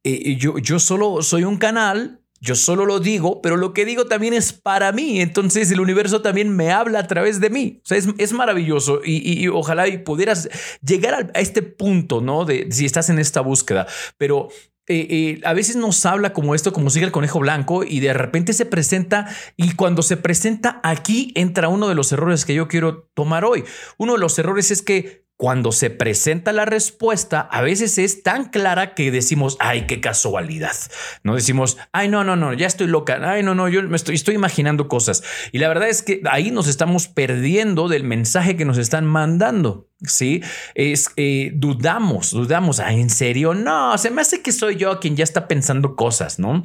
Eh, 0.04 0.36
yo, 0.36 0.58
yo 0.58 0.78
solo 0.78 1.22
soy 1.22 1.44
un 1.44 1.56
canal, 1.56 2.22
yo 2.42 2.56
solo 2.56 2.84
lo 2.86 2.98
digo, 2.98 3.40
pero 3.40 3.56
lo 3.56 3.72
que 3.72 3.84
digo 3.84 4.06
también 4.06 4.34
es 4.34 4.52
para 4.52 4.90
mí, 4.90 5.20
entonces 5.20 5.70
el 5.70 5.78
universo 5.78 6.22
también 6.22 6.54
me 6.54 6.72
habla 6.72 6.98
a 6.98 7.06
través 7.06 7.38
de 7.38 7.50
mí. 7.50 7.80
O 7.84 7.86
sea, 7.86 7.98
es, 8.18 8.32
maravilloso 8.32 9.00
y, 9.04 9.46
ojalá 9.46 9.86
y 9.86 9.98
pudieras 9.98 10.48
llegar 10.84 11.30
a, 11.34 11.38
este 11.38 11.62
punto, 11.62 12.20
¿no? 12.20 12.44
De 12.44 12.66
si 12.72 12.84
estás 12.84 13.08
en 13.08 13.18
esta 13.18 13.40
búsqueda, 13.40 13.86
pero... 14.18 14.48
Eh, 14.88 15.06
eh, 15.10 15.40
a 15.44 15.52
veces 15.52 15.76
nos 15.76 16.04
habla 16.04 16.32
como 16.32 16.56
esto, 16.56 16.72
como 16.72 16.90
sigue 16.90 17.06
el 17.06 17.12
conejo 17.12 17.38
blanco, 17.38 17.84
y 17.84 18.00
de 18.00 18.12
repente 18.12 18.52
se 18.52 18.66
presenta, 18.66 19.28
y 19.56 19.76
cuando 19.76 20.02
se 20.02 20.16
presenta 20.16 20.80
aquí 20.82 21.30
entra 21.36 21.68
uno 21.68 21.88
de 21.88 21.94
los 21.94 22.10
errores 22.10 22.44
que 22.44 22.52
yo 22.52 22.66
quiero 22.66 23.08
tomar 23.14 23.44
hoy. 23.44 23.62
Uno 23.96 24.14
de 24.14 24.18
los 24.18 24.36
errores 24.40 24.72
es 24.72 24.82
que 24.82 25.24
cuando 25.42 25.72
se 25.72 25.90
presenta 25.90 26.52
la 26.52 26.66
respuesta, 26.66 27.40
a 27.40 27.62
veces 27.62 27.98
es 27.98 28.22
tan 28.22 28.50
clara 28.50 28.94
que 28.94 29.10
decimos, 29.10 29.56
ay, 29.58 29.88
qué 29.88 30.00
casualidad. 30.00 30.76
No 31.24 31.34
decimos, 31.34 31.78
ay, 31.90 32.06
no, 32.06 32.22
no, 32.22 32.36
no, 32.36 32.52
ya 32.52 32.68
estoy 32.68 32.86
loca. 32.86 33.18
Ay, 33.28 33.42
no, 33.42 33.52
no, 33.52 33.68
yo 33.68 33.82
me 33.82 33.96
estoy, 33.96 34.22
imaginando 34.32 34.86
cosas. 34.86 35.24
Y 35.50 35.58
la 35.58 35.66
verdad 35.66 35.88
es 35.88 36.02
que 36.02 36.22
ahí 36.30 36.52
nos 36.52 36.68
estamos 36.68 37.08
perdiendo 37.08 37.88
del 37.88 38.04
mensaje 38.04 38.56
que 38.56 38.64
nos 38.64 38.78
están 38.78 39.04
mandando. 39.04 39.88
Sí, 40.02 40.44
es 40.76 41.10
eh, 41.16 41.50
dudamos, 41.56 42.30
dudamos. 42.30 42.78
Ay, 42.78 43.00
en 43.00 43.10
serio, 43.10 43.52
no, 43.52 43.98
se 43.98 44.10
me 44.10 44.20
hace 44.20 44.42
que 44.42 44.52
soy 44.52 44.76
yo 44.76 45.00
quien 45.00 45.16
ya 45.16 45.24
está 45.24 45.48
pensando 45.48 45.96
cosas, 45.96 46.38
no? 46.38 46.62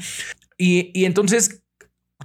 Y, 0.55 0.91
y 0.93 1.05
entonces 1.05 1.63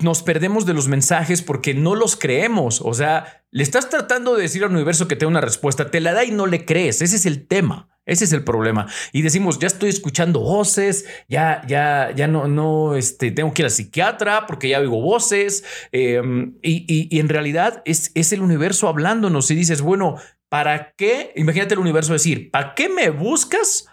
nos 0.00 0.22
perdemos 0.22 0.66
de 0.66 0.74
los 0.74 0.88
mensajes 0.88 1.42
porque 1.42 1.74
no 1.74 1.94
los 1.94 2.16
creemos. 2.16 2.80
O 2.80 2.94
sea, 2.94 3.44
le 3.50 3.62
estás 3.62 3.90
tratando 3.90 4.34
de 4.34 4.42
decir 4.42 4.64
al 4.64 4.72
universo 4.72 5.08
que 5.08 5.16
te 5.16 5.24
da 5.24 5.30
una 5.30 5.40
respuesta, 5.40 5.90
te 5.90 6.00
la 6.00 6.12
da 6.12 6.24
y 6.24 6.30
no 6.30 6.46
le 6.46 6.64
crees. 6.64 7.02
Ese 7.02 7.16
es 7.16 7.26
el 7.26 7.46
tema. 7.46 7.88
Ese 8.04 8.24
es 8.24 8.32
el 8.32 8.42
problema. 8.42 8.88
Y 9.12 9.22
decimos, 9.22 9.60
ya 9.60 9.68
estoy 9.68 9.90
escuchando 9.90 10.40
voces, 10.40 11.04
ya, 11.28 11.62
ya, 11.68 12.12
ya 12.16 12.26
no, 12.26 12.48
no, 12.48 12.96
este, 12.96 13.30
tengo 13.30 13.54
que 13.54 13.62
ir 13.62 13.66
al 13.66 13.70
psiquiatra 13.70 14.46
porque 14.46 14.68
ya 14.68 14.80
oigo 14.80 15.00
voces. 15.00 15.64
Em, 15.92 16.56
y, 16.62 17.16
en 17.18 17.28
realidad 17.28 17.82
es, 17.84 18.10
es 18.14 18.32
el 18.32 18.40
universo 18.42 18.88
hablándonos 18.88 19.50
y 19.52 19.54
dices, 19.54 19.82
bueno, 19.82 20.16
¿para 20.48 20.94
qué? 20.96 21.32
Imagínate 21.36 21.74
el 21.74 21.80
universo 21.80 22.12
decir, 22.12 22.50
¿para 22.50 22.74
qué 22.74 22.88
me 22.88 23.10
buscas 23.10 23.86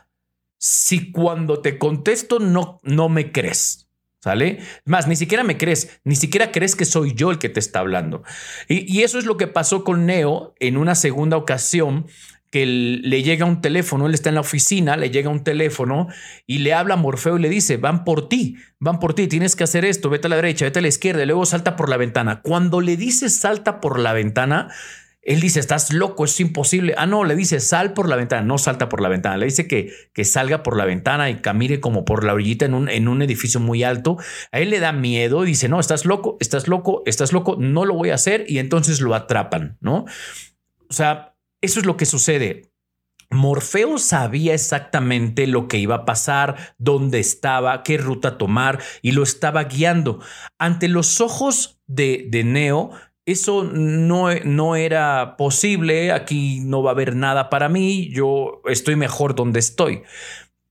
si 0.57 1.11
cuando 1.11 1.61
te 1.61 1.77
contesto 1.77 2.39
no, 2.39 2.79
no 2.81 3.09
me 3.09 3.31
crees? 3.31 3.88
¿Sale? 4.21 4.59
Más, 4.83 5.07
ni 5.07 5.15
siquiera 5.15 5.43
me 5.43 5.57
crees, 5.57 6.01
ni 6.03 6.15
siquiera 6.15 6.51
crees 6.51 6.75
que 6.75 6.83
soy 6.83 7.13
yo 7.13 7.31
el 7.31 7.37
que 7.37 7.47
te 7.47 7.61
está 7.61 7.79
hablando. 7.79 8.23
Y, 8.67 9.01
eso 9.01 9.17
es 9.17 9.25
lo 9.25 9.37
que 9.37 9.47
pasó 9.47 9.85
con 9.85 10.05
Neo 10.05 10.53
en 10.59 10.75
una 10.75 10.95
segunda 10.95 11.37
ocasión 11.37 12.07
que 12.51 12.65
le 12.65 13.21
llega 13.21 13.45
un 13.45 13.61
teléfono, 13.61 14.07
él 14.07 14.13
está 14.15 14.29
en 14.29 14.35
la 14.35 14.41
oficina, 14.41 14.97
le 14.97 15.11
llega 15.11 15.29
un 15.29 15.43
teléfono 15.43 16.07
y 16.47 16.57
le 16.57 16.73
habla 16.73 16.95
a 16.95 16.97
Morfeo 16.97 17.37
y 17.37 17.41
le 17.41 17.49
dice, 17.49 17.77
van 17.77 18.03
por 18.03 18.27
ti, 18.27 18.57
van 18.79 18.99
por 18.99 19.13
ti, 19.13 19.27
tienes 19.27 19.55
que 19.55 19.63
hacer 19.63 19.85
esto, 19.85 20.09
vete 20.09 20.27
a 20.27 20.31
la 20.31 20.35
derecha, 20.35 20.65
vete 20.65 20.79
a 20.79 20.81
la 20.81 20.87
izquierda, 20.87 21.21
y 21.21 21.27
luego 21.27 21.45
salta 21.45 21.75
por 21.75 21.89
la 21.89 21.97
ventana. 21.97 22.41
Cuando 22.41 22.81
le 22.81 22.97
dice 22.97 23.29
salta 23.29 23.79
por 23.79 23.99
la 23.99 24.13
ventana, 24.13 24.69
él 25.29 25.41
dice, 25.41 25.59
estás 25.59 25.93
loco, 25.93 26.25
es 26.25 26.39
imposible. 26.39 26.95
Ah, 26.97 27.05
no, 27.05 27.23
le 27.23 27.35
dice, 27.35 27.59
sal 27.59 27.93
por 27.93 28.09
la 28.09 28.15
ventana, 28.15 28.41
no 28.41 28.57
salta 28.57 28.89
por 28.89 28.99
la 28.99 29.09
ventana. 29.09 29.37
Le 29.37 29.45
dice 29.45 29.67
que, 29.67 29.93
que 30.11 30.25
salga 30.25 30.63
por 30.63 30.75
la 30.75 30.85
ventana 30.85 31.29
y 31.29 31.35
camine 31.35 31.79
como 31.79 32.03
por 32.03 32.23
la 32.23 32.33
orillita 32.33 32.65
en 32.65 32.73
un, 32.73 32.89
en 32.89 33.07
un 33.07 33.21
edificio 33.21 33.59
muy 33.59 33.83
alto. 33.83 34.17
A 34.51 34.59
él 34.59 34.71
le 34.71 34.79
da 34.79 34.91
miedo 34.91 35.43
y 35.43 35.49
dice, 35.49 35.69
no, 35.69 35.79
estás 35.79 36.03
loco, 36.05 36.37
estás 36.39 36.67
loco, 36.67 37.03
estás 37.05 37.31
loco, 37.31 37.57
no 37.59 37.85
lo 37.85 37.93
voy 37.93 38.09
a 38.09 38.15
hacer. 38.15 38.45
Y 38.47 38.57
entonces 38.57 39.01
lo 39.01 39.13
atrapan, 39.13 39.77
¿no? 39.81 40.05
O 40.89 40.93
sea, 40.93 41.35
eso 41.61 41.79
es 41.79 41.85
lo 41.85 41.95
que 41.95 42.07
sucede. 42.07 42.71
Morfeo 43.29 43.99
sabía 43.99 44.55
exactamente 44.55 45.45
lo 45.45 45.67
que 45.67 45.77
iba 45.77 45.93
a 45.93 46.05
pasar, 46.05 46.73
dónde 46.79 47.19
estaba, 47.19 47.83
qué 47.83 47.99
ruta 47.99 48.39
tomar 48.39 48.81
y 49.03 49.11
lo 49.11 49.21
estaba 49.21 49.65
guiando. 49.65 50.21
Ante 50.57 50.87
los 50.87 51.21
ojos 51.21 51.79
de, 51.85 52.25
de 52.29 52.43
Neo, 52.43 52.89
eso 53.31 53.63
no, 53.63 54.33
no, 54.43 54.75
era 54.75 55.35
posible, 55.37 56.11
aquí 56.11 56.61
no 56.61 56.83
va 56.83 56.91
a 56.91 56.93
haber 56.93 57.15
nada 57.15 57.49
para 57.49 57.69
mí, 57.69 58.09
yo 58.09 58.61
estoy 58.65 58.95
mejor 58.95 59.35
donde 59.35 59.59
estoy. 59.59 60.03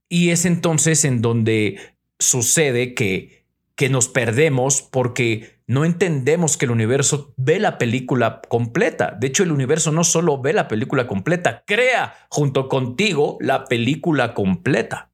Y 0.07 0.29
es 0.29 0.45
entonces 0.45 1.05
en 1.05 1.21
donde 1.21 1.79
sucede 2.17 2.93
que, 2.93 3.45
que 3.75 3.89
nos 3.89 4.07
perdemos 4.07 4.81
porque 4.81 5.59
no 5.67 5.85
entendemos 5.85 6.57
que 6.57 6.65
el 6.65 6.71
universo 6.71 7.33
ve 7.37 7.59
la 7.59 7.77
película 7.77 8.41
completa. 8.49 9.15
De 9.19 9.27
hecho, 9.27 9.43
el 9.43 9.51
universo 9.51 9.91
no 9.91 10.03
solo 10.03 10.41
ve 10.41 10.51
la 10.51 10.67
película 10.67 11.05
completa, 11.05 11.63
crea 11.67 12.15
junto 12.29 12.67
contigo 12.67 13.37
la 13.39 13.65
película 13.65 14.33
completa. 14.33 15.11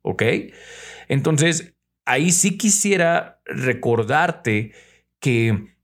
¿Ok? 0.00 0.22
Entonces, 1.08 1.74
ahí 2.06 2.32
sí 2.32 2.56
quisiera 2.56 3.42
recordarte 3.44 4.72
que 5.20 5.77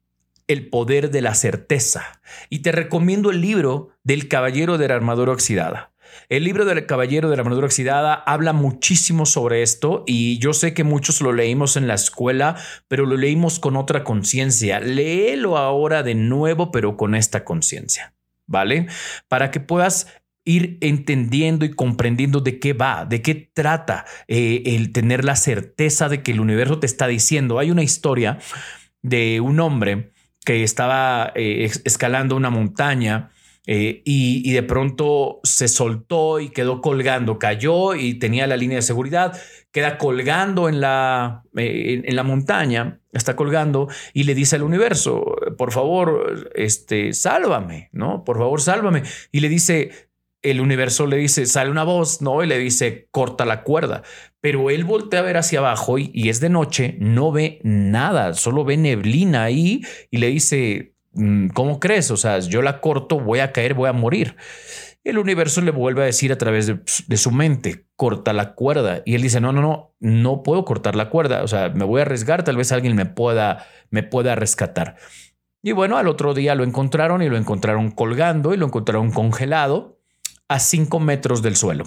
el 0.47 0.69
poder 0.69 1.11
de 1.11 1.23
la 1.23 1.35
certeza. 1.35 2.21
Y 2.51 2.61
te 2.61 2.73
recomiendo 2.73 3.31
el 3.31 3.41
libro 3.41 3.91
del 4.03 4.29
Caballero 4.29 4.79
de 4.79 4.89
la 4.89 4.95
Armadura 4.95 5.33
Oxidada. 5.33 5.93
El 6.29 6.45
libro 6.45 6.65
del 6.65 6.87
Caballero 6.87 7.29
de 7.29 7.37
la 7.37 7.43
Armadura 7.43 7.67
Oxidada 7.67 8.15
habla 8.15 8.53
muchísimo 8.53 9.27
sobre 9.27 9.63
esto 9.63 10.05
y 10.07 10.39
yo 10.39 10.53
sé 10.53 10.75
que 10.75 10.85
muchos 10.85 11.21
lo 11.21 11.33
leímos 11.33 11.77
en 11.77 11.89
la 11.89 11.95
escuela, 11.95 12.57
pero 12.89 13.07
lo 13.07 13.17
leímos 13.17 13.59
con 13.59 13.77
otra 13.77 14.05
conciencia. 14.05 14.81
Léelo 14.81 15.57
ahora 15.57 16.03
de 16.03 16.15
nuevo, 16.15 16.71
pero 16.71 16.97
con 16.97 17.15
esta 17.15 17.45
conciencia, 17.45 18.15
¿vale? 18.47 18.87
Para 19.29 19.51
que 19.51 19.61
puedas 19.61 20.07
ir 20.45 20.79
entendiendo 20.83 21.65
y 21.65 21.71
comprendiendo 21.71 22.41
de 22.41 22.59
qué 22.61 22.75
va, 22.75 23.07
de 23.07 23.23
qué 23.23 23.35
trata 23.35 24.05
eh, 24.29 24.63
el 24.67 24.93
tener 24.93 25.25
la 25.25 25.37
certeza 25.37 26.09
de 26.09 26.23
que 26.23 26.33
el 26.33 26.41
universo 26.41 26.79
te 26.79 26.87
está 26.87 27.07
diciendo. 27.07 27.59
Hay 27.59 27.71
una 27.71 27.83
historia 27.83 28.39
de 29.03 29.41
un 29.41 29.61
hombre 29.61 30.14
que 30.45 30.63
estaba 30.63 31.33
eh, 31.35 31.71
escalando 31.85 32.37
una 32.37 32.51
montaña 32.51 33.31
eh, 33.67 34.03
y, 34.05 34.53
de 34.53 34.63
pronto 34.63 35.41
se 35.43 35.69
soltó 35.69 36.39
y 36.39 36.51
quedó 36.51 36.83
colgando, 36.83 37.39
cayó 37.39 37.95
y 37.95 38.15
tenía 38.15 38.47
la 38.47 38.59
línea 38.59 38.77
de 38.77 38.83
seguridad, 38.83 39.41
queda 39.73 39.97
colgando 39.97 40.69
en 40.69 40.83
la, 40.83 41.45
en, 41.55 42.15
la 42.15 42.23
montaña, 42.25 43.01
está 43.13 43.37
colgando 43.37 43.89
y 44.13 44.25
le 44.25 44.35
dice 44.35 44.57
al 44.57 44.65
universo, 44.65 45.37
por 45.57 45.73
favor, 45.73 46.51
este, 46.55 47.15
sálvame, 47.15 47.89
¿no? 47.93 48.23
Por 48.23 48.37
favor, 48.37 48.61
sálvame. 48.61 49.03
Y 49.33 49.41
le 49.41 49.49
dice, 49.49 50.11
el 50.43 50.61
universo 50.61 51.07
le 51.07 51.17
dice, 51.17 51.47
sale 51.47 51.71
una 51.71 51.85
voz, 51.85 52.21
¿no? 52.21 52.45
Y 52.45 52.47
le 52.47 52.59
dice, 52.59 53.09
corta 53.11 53.47
la 53.47 53.63
cuerda. 53.63 54.03
Pero 54.45 54.69
él 54.69 54.85
voltea 54.85 55.21
a 55.21 55.23
ver 55.23 55.39
hacia 55.39 55.61
abajo 55.61 55.97
y, 55.97 56.29
es 56.29 56.39
de 56.39 56.51
noche, 56.51 56.99
no 57.01 57.33
ve 57.33 57.61
nada, 57.63 58.35
solo 58.35 58.63
ve 58.63 58.77
neblina 58.77 59.43
ahí 59.43 59.81
y 60.11 60.19
le 60.19 60.27
dice, 60.27 60.93
mm, 61.15 61.47
¿cómo 61.55 61.81
crees? 61.81 62.11
O 62.11 62.19
sea, 62.19 62.41
yo 62.41 62.61
la 62.61 62.83
corto, 62.83 63.19
voy 63.19 63.39
a 63.39 63.53
caer, 63.53 63.73
voy 63.73 63.89
a 63.89 63.95
morir. 63.95 64.37
El 65.03 65.17
universo 65.17 65.63
le 65.63 65.71
vuelve 65.71 66.03
a 66.03 66.05
decir 66.05 66.31
a 66.31 66.37
través 66.37 66.67
de, 66.67 66.79
de, 67.07 67.17
su 67.17 67.31
mente, 67.31 67.87
corta 67.97 68.35
la 68.35 68.55
cuerda. 68.55 69.01
Y 69.07 69.15
él 69.15 69.23
dice, 69.23 69.41
no, 69.41 69.51
no, 69.51 69.63
no, 69.63 69.95
no 69.99 70.43
puedo 70.43 70.67
cortar 70.67 70.95
la 70.95 71.09
cuerda. 71.09 71.43
O 71.43 71.49
sea, 71.49 71.71
me 71.71 71.87
voy 71.87 72.01
a 72.01 72.03
arriesgar, 72.03 72.45
tal 72.45 72.59
vez 72.59 72.71
alguien 72.71 72.95
me 72.97 73.07
pueda, 73.07 73.67
me 73.89 74.03
pueda 74.03 74.35
rescatar. 74.35 74.97
Y 75.63 75.73
bueno, 75.73 75.97
al 75.97 76.07
otro 76.07 76.35
día 76.35 76.55
lo 76.55 76.65
encontraron 76.65 77.23
y 77.23 77.31
lo 77.31 77.39
encontraron 77.39 77.93
colgando 77.93 78.53
y 78.53 78.59
lo 78.59 78.67
encontraron 78.67 79.11
congelado 79.11 80.03
a 80.49 80.59
5 80.59 81.01
metros 81.01 81.41
del 81.41 81.57
suelo. 81.57 81.85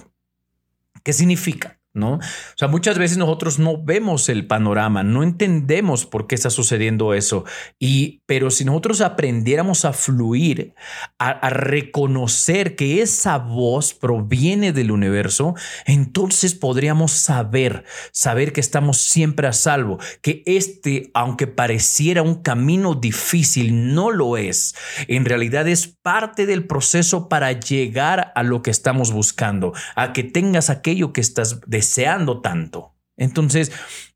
¿Qué 1.03 1.13
significa? 1.13 1.77
¿No? 1.97 2.13
O 2.15 2.19
sea, 2.55 2.67
muchas 2.67 2.97
veces 2.97 3.17
nosotros 3.17 3.59
no 3.59 3.81
vemos 3.83 4.29
el 4.29 4.47
panorama, 4.47 5.03
no 5.03 5.23
entendemos 5.23 6.05
por 6.05 6.27
qué 6.27 6.35
está 6.35 6.49
sucediendo 6.49 7.13
eso. 7.13 7.43
Y, 7.79 8.21
pero 8.25 8.51
si 8.51 8.63
nosotros 8.65 9.01
aprendiéramos 9.01 9.85
a 9.85 9.93
fluir, 9.93 10.73
a, 11.19 11.49
reconocer 11.49 12.75
que 12.75 13.01
esa 13.01 13.37
voz 13.37 13.93
proviene 13.93 14.71
del 14.73 14.91
universo, 14.91 15.55
entonces 15.85 16.53
podríamos 16.53 17.11
saber, 17.11 17.83
saber 18.11 18.53
que 18.53 18.61
estamos 18.61 18.97
siempre 18.97 19.47
a 19.47 19.53
salvo, 19.53 19.97
que 20.21 20.43
este, 20.45 21.09
aunque 21.13 21.47
pareciera 21.47 22.21
un 22.21 22.41
camino 22.41 22.95
difícil, 22.95 23.93
no 23.93 24.11
lo 24.11 24.37
es. 24.37 24.75
En 25.07 25.25
realidad 25.25 25.67
es 25.67 25.87
parte 25.87 26.45
del 26.45 26.65
proceso 26.65 27.29
para 27.29 27.51
llegar 27.53 28.31
a 28.35 28.43
lo 28.43 28.61
que 28.61 28.71
estamos 28.71 29.11
buscando, 29.11 29.73
a 29.95 30.13
que 30.13 30.23
tengas 30.23 30.69
aquello 30.69 31.13
que 31.13 31.21
estás 31.21 31.61
deseando 31.65 31.86
deseando 31.87 32.41
tanto. 32.41 32.93
Entonces, 33.15 33.71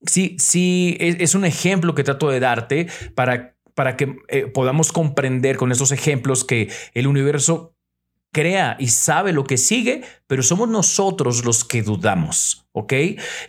sí, 0.06 0.36
sí, 0.38 0.98
es, 1.00 1.34
un 1.34 1.46
ejemplo 1.46 1.96
que 1.96 2.04
trato 2.04 2.30
de 2.30 2.40
darte 2.40 2.88
para, 3.16 3.56
para 3.74 3.98
que 3.98 4.18
eh, 4.28 4.46
podamos 4.46 4.92
comprender 4.92 5.58
con 5.58 5.72
esos 5.72 5.92
ejemplos 5.92 6.44
que 6.44 6.70
el 6.94 7.08
universo 7.08 7.76
crea 8.32 8.78
y 8.80 8.90
sabe 8.90 9.34
lo 9.34 9.44
que 9.46 9.58
sigue, 9.58 10.04
pero 10.28 10.44
somos 10.44 10.70
nosotros 10.70 11.44
los 11.44 11.66
que 11.66 11.82
dudamos, 11.82 12.68
¿ok? 12.74 12.94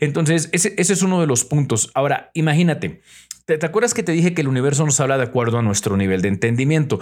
Entonces, 0.01 0.49
ese, 0.53 0.75
es 0.79 1.03
uno 1.03 1.21
de 1.21 1.27
los 1.27 1.45
puntos. 1.45 1.91
Ahora, 1.95 2.31
imagínate, 2.33 3.03
¿te, 3.45 3.59
¿te 3.59 3.67
acuerdas 3.67 3.93
que 3.93 4.03
te 4.03 4.13
dije 4.13 4.33
que 4.33 4.41
el 4.41 4.49
universo 4.49 4.87
nos 4.87 4.99
habla 5.01 5.19
de 5.19 5.25
acuerdo 5.25 5.59
a 5.59 5.63
nuestro 5.63 5.99
nivel 5.99 6.23
de 6.23 6.29
entendimiento? 6.29 6.99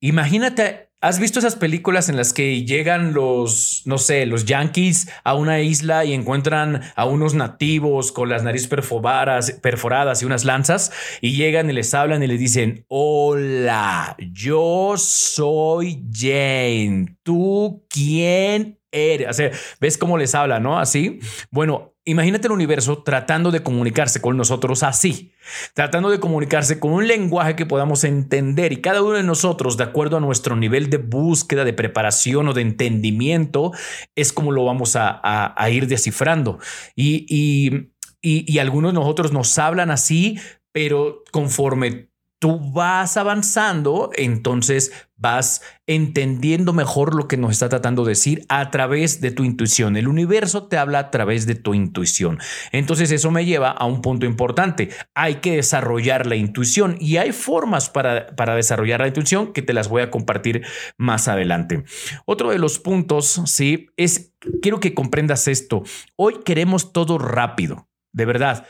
Imagínate 0.00 0.89
¿Has 1.02 1.18
visto 1.18 1.38
esas 1.38 1.56
películas 1.56 2.10
en 2.10 2.18
las 2.18 2.34
que 2.34 2.62
llegan 2.66 3.14
los, 3.14 3.80
no 3.86 3.96
sé, 3.96 4.26
los 4.26 4.44
yankees 4.44 5.08
a 5.24 5.32
una 5.32 5.60
isla 5.60 6.04
y 6.04 6.12
encuentran 6.12 6.82
a 6.94 7.06
unos 7.06 7.32
nativos 7.32 8.12
con 8.12 8.28
las 8.28 8.42
narices 8.42 8.68
perforadas, 8.68 9.52
perforadas 9.62 10.20
y 10.20 10.26
unas 10.26 10.44
lanzas 10.44 10.92
y 11.22 11.36
llegan 11.36 11.70
y 11.70 11.72
les 11.72 11.94
hablan 11.94 12.22
y 12.22 12.26
les 12.26 12.38
dicen, 12.38 12.84
hola, 12.88 14.14
yo 14.18 14.92
soy 14.98 16.04
Jane, 16.12 17.16
¿tú 17.22 17.86
quién 17.88 18.78
eres? 18.92 19.28
O 19.30 19.32
sea, 19.32 19.50
¿ves 19.80 19.96
cómo 19.96 20.18
les 20.18 20.34
habla, 20.34 20.60
no? 20.60 20.78
Así. 20.78 21.18
Bueno, 21.50 21.89
Imagínate 22.06 22.46
el 22.46 22.52
universo 22.52 23.02
tratando 23.02 23.50
de 23.50 23.62
comunicarse 23.62 24.22
con 24.22 24.36
nosotros 24.36 24.82
así, 24.82 25.32
tratando 25.74 26.10
de 26.10 26.18
comunicarse 26.18 26.80
con 26.80 26.92
un 26.92 27.06
lenguaje 27.06 27.56
que 27.56 27.66
podamos 27.66 28.04
entender 28.04 28.72
y 28.72 28.80
cada 28.80 29.02
uno 29.02 29.16
de 29.16 29.22
nosotros, 29.22 29.76
de 29.76 29.84
acuerdo 29.84 30.16
a 30.16 30.20
nuestro 30.20 30.56
nivel 30.56 30.88
de 30.88 30.96
búsqueda, 30.96 31.64
de 31.64 31.74
preparación 31.74 32.48
o 32.48 32.54
de 32.54 32.62
entendimiento, 32.62 33.72
es 34.14 34.32
como 34.32 34.50
lo 34.50 34.64
vamos 34.64 34.96
a, 34.96 35.54
ir 35.70 35.86
descifrando. 35.88 36.58
Y, 36.96 37.26
y, 37.28 37.92
y 38.22 38.58
algunos 38.58 38.92
de 38.92 38.98
nosotros 38.98 39.32
nos 39.32 39.58
hablan 39.58 39.90
así, 39.90 40.38
pero 40.72 41.22
conforme 41.32 42.09
tú 42.40 42.72
vas 42.72 43.18
avanzando, 43.18 44.10
entonces 44.16 44.92
vas 45.16 45.60
entendiendo 45.86 46.72
mejor 46.72 47.14
lo 47.14 47.28
que 47.28 47.36
nos 47.36 47.52
está 47.52 47.68
tratando 47.68 48.04
de 48.04 48.12
decir 48.12 48.46
a 48.48 48.70
través 48.70 49.20
de 49.20 49.30
tu 49.30 49.44
intuición. 49.44 49.98
El 49.98 50.08
universo 50.08 50.66
te 50.66 50.78
habla 50.78 50.98
a 50.98 51.10
través 51.10 51.46
de 51.46 51.54
tu 51.54 51.74
intuición. 51.74 52.38
Entonces 52.72 53.10
eso 53.12 53.30
me 53.30 53.44
lleva 53.44 53.70
a 53.70 53.84
un 53.84 54.00
punto 54.00 54.24
importante. 54.24 54.88
Hay 55.14 55.36
que 55.36 55.56
desarrollar 55.56 56.26
la 56.26 56.36
intuición 56.36 56.96
y 56.98 57.18
hay 57.18 57.32
formas 57.32 57.90
para, 57.90 58.34
para 58.34 58.54
desarrollar 58.54 59.00
la 59.00 59.08
intuición 59.08 59.52
que 59.52 59.60
te 59.60 59.74
las 59.74 59.88
voy 59.88 60.00
a 60.00 60.10
compartir 60.10 60.64
más 60.96 61.28
adelante. 61.28 61.84
Otro 62.24 62.50
de 62.50 62.58
los 62.58 62.78
puntos, 62.78 63.42
sí, 63.44 63.88
es, 63.98 64.32
quiero 64.62 64.80
que 64.80 64.94
comprendas 64.94 65.46
esto. 65.46 65.82
Hoy 66.16 66.40
queremos 66.42 66.94
todo 66.94 67.18
rápido. 67.18 67.86
De 68.12 68.24
verdad, 68.24 68.66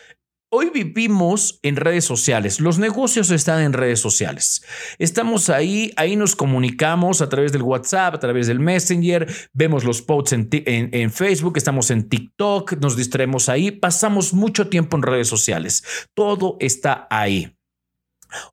Hoy 0.53 0.71
vivimos 0.75 1.61
en 1.63 1.77
redes 1.77 2.05
sociales, 2.05 2.59
los 2.59 2.81
negocios 2.81 3.31
están 3.31 3.63
en 3.63 3.73
redes 3.73 4.01
sociales. 4.01 4.65
Estamos 4.99 5.49
ahí, 5.49 5.93
ahí 5.95 6.17
nos 6.17 6.35
comunicamos 6.35 7.23
a 7.23 7.29
través 7.29 7.53
del 7.53 7.63
WhatsApp, 7.63 8.17
a 8.17 8.19
través 8.19 8.49
del 8.49 8.59
Messenger, 8.59 9.33
vemos 9.53 9.85
los 9.85 10.03
posts 10.03 10.33
en, 10.33 11.13
Facebook, 11.13 11.57
estamos 11.57 11.93
en 11.93 12.09
TikTok, 12.09 12.73
nos 12.81 12.97
distraemos 12.97 13.49
ahí, 13.49 13.71
pasamos 13.71 14.35
mucho 14.35 14.69
tiempo 14.69 14.97
en 14.97 15.05
redes 15.05 15.29
sociales. 15.29 15.85
Todo 16.15 16.57
está 16.59 17.07
ahí. 17.11 17.57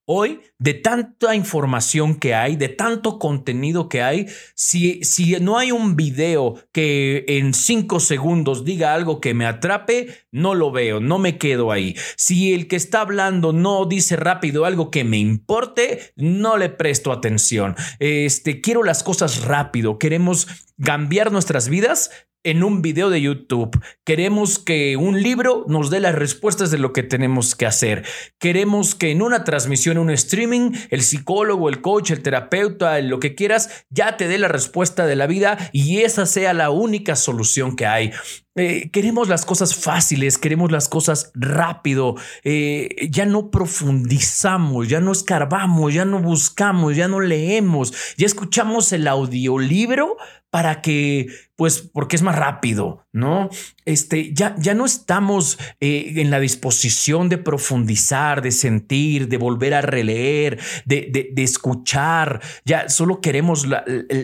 Hoy, 0.06 0.42
de 0.60 0.74
tanta 0.74 1.36
información 1.36 2.16
que 2.16 2.34
hay, 2.34 2.56
de 2.56 2.70
tanto 2.70 3.20
contenido 3.20 3.90
que 3.90 4.02
hay, 4.02 4.28
si, 4.56 5.04
si 5.04 5.40
no 5.40 5.58
hay 5.58 5.72
un 5.72 5.96
video 5.96 6.56
que 6.72 7.26
en 7.28 7.54
cinco 7.54 8.00
segundos 8.00 8.66
diga 8.66 8.94
algo 8.94 9.22
que 9.22 9.34
me 9.34 9.46
atrape, 9.46 10.08
no 10.32 10.56
lo 10.56 10.72
veo, 10.72 11.00
no 11.00 11.20
me 11.20 11.38
quedo 11.38 11.72
ahí. 11.72 11.96
Si 12.16 12.54
el 12.54 12.68
que 12.68 12.76
está 12.76 13.02
hablando 13.02 13.54
no 13.54 13.86
dice 13.86 14.16
rápido 14.16 14.66
algo 14.66 14.92
que 14.92 15.04
me 15.04 15.18
importe, 15.18 16.13
no 16.16 16.58
le 16.58 16.70
presto 16.70 17.12
atención. 17.12 17.76
Este, 18.00 18.62
quiero 18.62 18.84
las 18.84 19.04
cosas 19.04 19.44
rápido, 19.44 19.98
queremos 20.00 20.48
cambiar 20.82 21.32
nuestras 21.32 21.70
vidas 21.70 22.12
en 22.47 22.63
un 22.63 22.81
video 22.81 23.10
de 23.10 23.21
YouTube. 23.21 23.77
Queremos 24.05 24.57
que 24.57 24.95
un 24.95 25.21
libro 25.21 25.65
nos 25.67 25.89
dé 25.89 25.99
las 25.99 26.15
respuestas 26.15 26.71
de 26.71 26.77
lo 26.77 26.93
que 26.93 27.03
tenemos 27.03 27.55
que 27.55 27.65
hacer. 27.65 28.05
Queremos 28.39 28.95
que 28.95 29.12
en 29.12 29.21
una 29.21 29.43
transmisión, 29.43 29.97
un 29.97 30.10
streaming, 30.12 30.71
el 30.89 31.01
psicólogo, 31.01 31.67
el 31.67 31.81
coach, 31.81 32.12
el 32.12 32.23
terapeuta, 32.23 33.01
lo 33.01 33.19
que 33.19 33.36
quieras, 33.36 33.86
ya 33.89 34.15
te 34.15 34.29
dé 34.29 34.38
la 34.38 34.47
respuesta 34.47 35.05
de 35.05 35.17
la 35.17 35.27
vida 35.27 35.57
y 35.73 35.99
esa 35.99 36.25
sea 36.25 36.53
la 36.53 36.69
única 36.69 37.17
solución 37.17 37.75
que 37.75 37.86
hay. 37.86 38.12
Eh, 38.55 38.89
queremos 38.91 39.27
las 39.27 39.45
cosas 39.45 39.75
fáciles, 39.75 40.39
queremos 40.39 40.71
las 40.71 40.89
cosas 40.89 41.31
rápido, 41.36 42.15
eh, 42.43 43.07
ya 43.12 43.27
no 43.27 43.51
profundizamos, 43.51 44.88
ya 44.88 44.99
no 44.99 45.12
escarbamos, 45.12 45.93
ya 45.93 46.05
no 46.05 46.21
buscamos, 46.21 46.95
ya 46.95 47.07
no 47.07 47.19
leemos, 47.19 47.93
ya 48.17 48.25
escuchamos 48.25 48.91
el 48.93 49.07
audiolibro 49.07 50.17
para 50.49 50.81
que, 50.81 51.27
pues, 51.58 51.89
porque 51.91 52.15
es 52.15 52.22
más 52.22 52.36
rápido, 52.36 53.08
¿no? 53.12 53.50
Este, 53.84 54.32
ya, 54.32 54.56
ya 54.60 54.76
no 54.76 54.86
estamos 54.86 55.58
eh, 55.80 56.13
en 56.17 56.30
la 56.30 56.39
disposición 56.39 57.30
de 57.30 57.39
profundizar, 57.39 58.43
de 58.43 58.52
sentir, 58.52 59.28
de 59.28 59.38
volver 59.38 59.74
a 59.74 59.82
releer, 59.82 60.60
de, 60.86 61.32
de, 61.34 61.43
escuchar, 61.43 62.41
ya 62.63 62.89
solo 62.89 63.22
queremos 63.22 63.65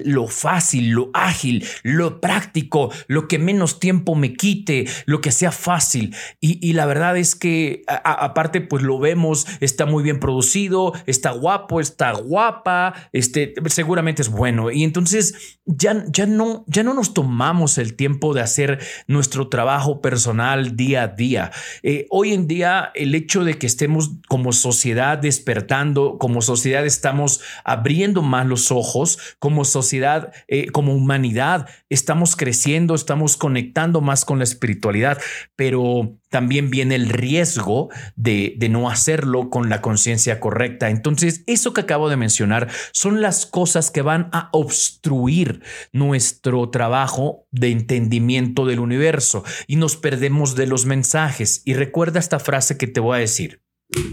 lo 0.05 0.27
fácil, 0.27 0.91
lo 0.91 1.09
ágil, 1.13 1.65
lo 1.81 2.21
práctico, 2.21 2.91
lo 3.07 3.27
que 3.27 3.39
menos 3.39 3.79
tiempo 3.79 4.13
me 4.13 4.33
quite, 4.33 4.85
lo 5.05 5.21
que 5.21 5.31
sea 5.31 5.51
fácil. 5.51 6.15
Y, 6.39 6.73
la 6.73 6.85
verdad 6.85 7.17
es 7.17 7.35
que, 7.35 7.83
aparte, 7.87 8.61
pues 8.61 8.83
lo 8.83 8.99
vemos, 8.99 9.47
está 9.59 9.85
muy 9.85 10.03
bien 10.03 10.19
producido, 10.19 10.93
está 11.07 11.31
guapo, 11.31 11.79
está 11.79 12.11
guapa, 12.11 12.93
este, 13.11 13.53
seguramente 13.67 14.21
es 14.21 14.29
bueno. 14.29 14.69
Y 14.69 14.83
entonces 14.83 15.57
ya, 15.65 16.05
ya, 16.09 16.25
no, 16.25 16.63
ya 16.67 16.83
no 16.83 16.93
nos 16.93 17.13
tomamos 17.13 17.22
tomamos 17.23 17.77
el 17.77 17.95
tiempo 17.95 18.33
de 18.33 18.41
hacer 18.41 18.79
nuestro 19.07 19.47
trabajo 19.47 20.01
personal 20.01 20.75
día 20.75 21.03
a 21.03 21.07
día. 21.07 21.51
Eh, 21.81 22.05
hoy 22.09 22.33
en 22.33 22.47
día 22.47 22.91
el 22.95 23.15
hecho 23.15 23.45
de 23.45 23.57
que 23.57 23.65
estemos 23.65 24.11
como 24.27 24.51
sociedad 24.51 25.19
despertando, 25.19 26.17
como 26.17 26.41
sociedad 26.41 26.85
estamos 26.85 27.39
abriendo 27.63 28.23
más 28.23 28.45
los 28.45 28.71
ojos, 28.71 29.37
como 29.39 29.63
sociedad, 29.63 30.33
eh, 30.49 30.69
como 30.71 30.93
humanidad, 30.93 31.69
estamos 31.89 32.35
creciendo, 32.35 32.93
estamos 32.93 33.37
conectando 33.37 34.01
más 34.01 34.25
con 34.25 34.39
la 34.39 34.43
espiritualidad, 34.43 35.17
pero 35.55 36.17
también 36.33 36.71
viene 36.71 36.95
el 36.95 37.09
riesgo 37.09 37.91
de, 38.15 38.55
de 38.57 38.67
no 38.67 38.89
hacerlo 38.89 39.51
con 39.51 39.69
la 39.69 39.81
conciencia 39.81 40.39
correcta. 40.39 40.89
Entonces, 40.89 41.43
eso 41.45 41.73
que 41.73 41.81
acabo 41.81 42.09
de 42.09 42.17
mencionar 42.17 42.71
son 42.91 43.21
las 43.21 43.45
cosas 43.45 43.91
que 43.91 44.01
van 44.01 44.29
a 44.31 44.49
obstruir 44.51 45.61
nuestro 45.91 46.71
trabajo 46.71 47.45
de 47.51 47.69
entendimiento 47.69 48.65
del 48.65 48.79
universo 48.79 49.43
y 49.67 49.75
nos 49.75 49.95
perdemos 49.95 50.55
de 50.55 50.65
los 50.65 50.87
mensajes. 50.87 51.61
Y 51.65 51.75
recuerda 51.75 52.19
esta 52.19 52.39
frase 52.39 52.79
que 52.79 52.87
te 52.87 52.99
voy 52.99 53.17
a 53.17 53.19
decir. 53.19 53.61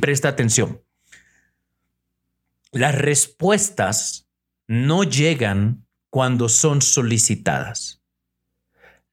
Presta 0.03 0.29
atención. 0.29 0.83
Las 2.71 2.95
respuestas 2.97 4.29
no 4.69 5.05
llegan 5.05 5.87
cuando 6.11 6.51
son 6.51 6.83
solicitadas. 6.83 8.03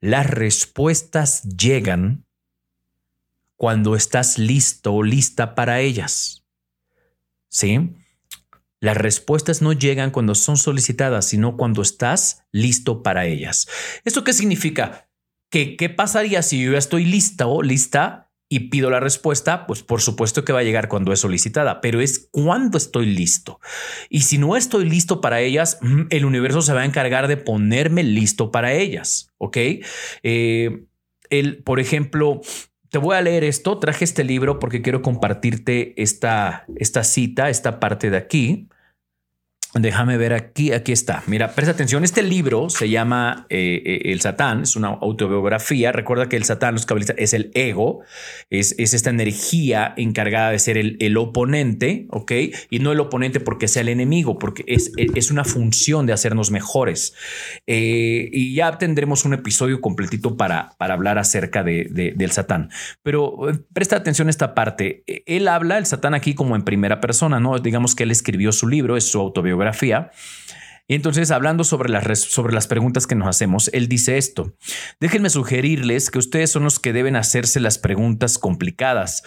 Las 0.01 0.29
respuestas 0.29 1.43
llegan 1.43 2.26
cuando 3.57 3.95
estás 3.95 4.37
listo 4.37 4.93
o 4.93 5.03
lista 5.03 5.55
para 5.55 5.81
ellas. 5.81 6.45
¿Sí? 7.49 7.95
Las 8.79 8.95
respuestas 8.95 9.61
no 9.61 9.73
llegan 9.73 10.11
cuando 10.11 10.35
son 10.35 10.57
solicitadas, 10.57 11.25
sino 11.25 11.57
cuando 11.57 11.81
estás 11.81 12.43
listo 12.51 13.01
para 13.01 13.25
ellas. 13.25 13.67
¿Esto 14.05 14.23
qué 14.23 14.33
significa? 14.33 15.09
¿Que, 15.49 15.75
¿Qué 15.75 15.89
pasaría 15.89 16.43
si 16.43 16.63
yo 16.63 16.73
ya 16.73 16.77
estoy 16.77 17.05
lista 17.05 17.47
o 17.47 17.63
lista 17.63 18.31
y 18.49 18.69
pido 18.69 18.91
la 18.91 18.99
respuesta? 18.99 19.65
Pues 19.65 19.81
por 19.81 20.01
supuesto 20.01 20.45
que 20.45 20.53
va 20.53 20.59
a 20.59 20.63
llegar 20.63 20.89
cuando 20.89 21.11
es 21.11 21.21
solicitada, 21.21 21.81
pero 21.81 22.01
es 22.01 22.29
cuando 22.31 22.77
estoy 22.77 23.07
listo. 23.07 23.59
Y 24.09 24.21
si 24.21 24.37
no 24.37 24.55
estoy 24.55 24.87
listo 24.87 25.21
para 25.21 25.41
ellas, 25.41 25.79
mm, 25.81 26.03
el 26.11 26.25
universo 26.25 26.61
se 26.61 26.73
va 26.73 26.81
a 26.81 26.85
encargar 26.85 27.27
de 27.27 27.37
ponerme 27.37 28.03
listo 28.03 28.51
para 28.51 28.73
ellas. 28.73 29.33
¿Ok? 29.39 29.57
Eh, 30.21 30.85
el, 31.29 31.63
por 31.63 31.79
ejemplo, 31.79 32.41
te 32.89 32.97
voy 32.97 33.15
a 33.15 33.21
leer 33.21 33.43
esto. 33.43 33.79
Traje 33.79 34.05
este 34.05 34.23
libro 34.23 34.59
porque 34.59 34.81
quiero 34.81 35.01
compartirte 35.01 36.01
esta, 36.01 36.65
esta 36.75 37.03
cita, 37.03 37.49
esta 37.49 37.79
parte 37.79 38.09
de 38.09 38.17
aquí. 38.17 38.69
Déjame 39.79 40.17
ver 40.17 40.33
aquí, 40.33 40.71
aquí 40.71 40.91
está. 40.91 41.23
Mira, 41.27 41.53
presta 41.53 41.71
atención. 41.71 42.03
Este 42.03 42.23
libro 42.23 42.69
se 42.69 42.89
llama 42.89 43.45
eh, 43.49 43.81
eh, 43.85 44.11
El 44.11 44.21
Satán, 44.21 44.63
es 44.63 44.75
una 44.75 44.87
autobiografía. 44.87 45.91
Recuerda 45.91 46.29
que 46.29 46.35
el 46.35 46.43
Satán, 46.43 46.73
los 46.73 46.85
cabalistas, 46.85 47.15
es 47.19 47.33
el 47.33 47.51
ego, 47.53 48.01
es, 48.49 48.75
es 48.77 48.93
esta 48.93 49.09
energía 49.09 49.93
encargada 49.97 50.51
de 50.51 50.59
ser 50.59 50.77
el, 50.77 50.97
el, 50.99 51.17
oponente, 51.17 52.07
¿ok? 52.09 52.31
Y 52.69 52.79
no 52.79 52.91
el 52.91 52.99
oponente 52.99 53.39
porque 53.39 53.67
sea 53.67 53.81
el 53.81 53.89
enemigo, 53.89 54.39
porque 54.39 54.63
es, 54.67 54.91
es 54.97 55.31
una 55.31 55.43
función 55.43 56.05
de 56.05 56.13
hacernos 56.13 56.49
mejores. 56.49 57.13
Eh, 57.67 58.29
y 58.31 58.55
ya 58.55 58.77
tendremos 58.77 59.25
un 59.25 59.33
episodio 59.33 59.81
completito 59.81 60.37
para, 60.37 60.71
para 60.77 60.95
hablar 60.95 61.17
acerca 61.17 61.63
de, 61.63 61.87
de, 61.89 62.13
del 62.15 62.31
Satán. 62.31 62.69
Pero 63.03 63.37
presta 63.73 63.97
atención 63.97 64.27
a 64.27 64.31
esta 64.31 64.55
parte. 64.55 65.03
Él 65.25 65.47
habla, 65.47 65.77
el 65.77 65.85
Satán 65.85 66.13
aquí 66.13 66.33
como 66.33 66.55
en 66.55 66.63
primera 66.63 66.99
persona, 66.99 67.39
¿no? 67.39 67.57
Digamos 67.59 67.95
que 67.95 68.03
él 68.03 68.11
escribió 68.11 68.51
su 68.51 68.67
libro, 68.67 68.97
es 68.97 69.11
su 69.11 69.19
autobiografía 69.19 69.66
y 70.89 70.95
entonces, 70.95 71.31
hablando 71.31 71.65
sobre 71.65 71.89
las, 71.89 72.19
sobre 72.19 72.53
las 72.53 72.67
preguntas 72.67 73.07
que 73.07 73.15
nos 73.15 73.27
hacemos, 73.27 73.69
él 73.73 73.89
dice 73.89 74.17
esto. 74.17 74.55
Déjenme 75.01 75.29
sugerirles 75.29 76.09
que 76.09 76.19
ustedes 76.19 76.49
son 76.49 76.63
los 76.63 76.79
que 76.79 76.93
deben 76.93 77.17
hacerse 77.17 77.59
las 77.59 77.77
preguntas 77.77 78.37
complicadas. 78.37 79.23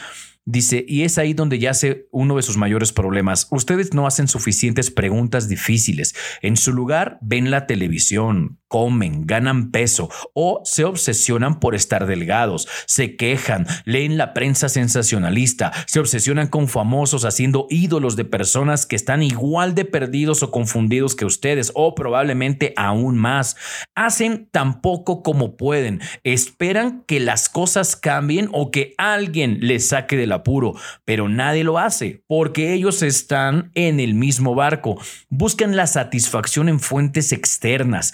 Dice, 0.53 0.85
y 0.89 1.05
es 1.05 1.17
ahí 1.17 1.33
donde 1.33 1.61
yace 1.61 2.09
uno 2.11 2.35
de 2.35 2.43
sus 2.43 2.57
mayores 2.57 2.93
problemas. 2.93 3.47
Ustedes 3.53 3.95
no 3.95 4.09
hacen 4.09 4.27
suficientes 4.27 4.91
preguntas 4.91 5.49
difíciles. 5.49 6.13
En 6.43 6.57
su 6.57 6.73
lugar, 6.73 7.19
ven 7.21 7.53
la 7.53 7.69
televisión, 7.69 8.59
comen, 8.67 9.27
ganan 9.27 9.71
peso 9.71 10.11
o 10.35 10.61
se 10.65 10.85
obsesionan 10.85 11.61
por 11.61 11.77
estar 11.77 12.07
delgados, 12.07 12.67
se 12.87 13.17
quejan, 13.17 13.67
leen 13.85 14.17
la 14.17 14.35
prensa 14.35 14.69
sensacionalista, 14.69 15.73
se 15.87 16.01
obsesionan 16.01 16.49
con 16.49 16.67
famosos 16.67 17.25
haciendo 17.25 17.69
ídolos 17.71 18.17
de 18.17 18.25
personas 18.25 18.87
que 18.87 18.97
están 18.97 19.23
igual 19.23 19.77
de 19.77 19.85
perdidos 19.85 20.43
o 20.43 20.51
confundidos 20.51 21.15
que 21.15 21.27
ustedes 21.27 21.71
o 21.77 21.95
probablemente 21.95 22.73
aún 22.77 23.17
más. 23.17 23.57
Hacen 23.95 24.49
tan 24.51 24.81
poco 24.81 25.23
como 25.23 25.57
pueden, 25.57 26.01
esperan 26.25 27.05
que 27.07 27.21
las 27.21 27.49
cosas 27.49 27.95
cambien 27.95 28.49
o 28.53 28.73
que 28.73 28.95
alguien 28.99 29.59
les 29.61 29.89
saque 29.89 30.17
del 30.17 30.33
apuro, 30.41 30.75
pero 31.05 31.29
nadie 31.29 31.65
lo 31.65 31.79
hace 31.79 32.25
porque 32.27 32.73
ellos 32.73 33.03
están 33.03 33.71
en 33.75 34.01
el 34.01 34.15
mismo 34.15 34.55
barco, 34.55 35.01
buscan 35.29 35.77
la 35.77 35.87
satisfacción 35.87 36.69
en 36.69 36.81
fuentes 36.81 37.33
externas, 37.33 38.13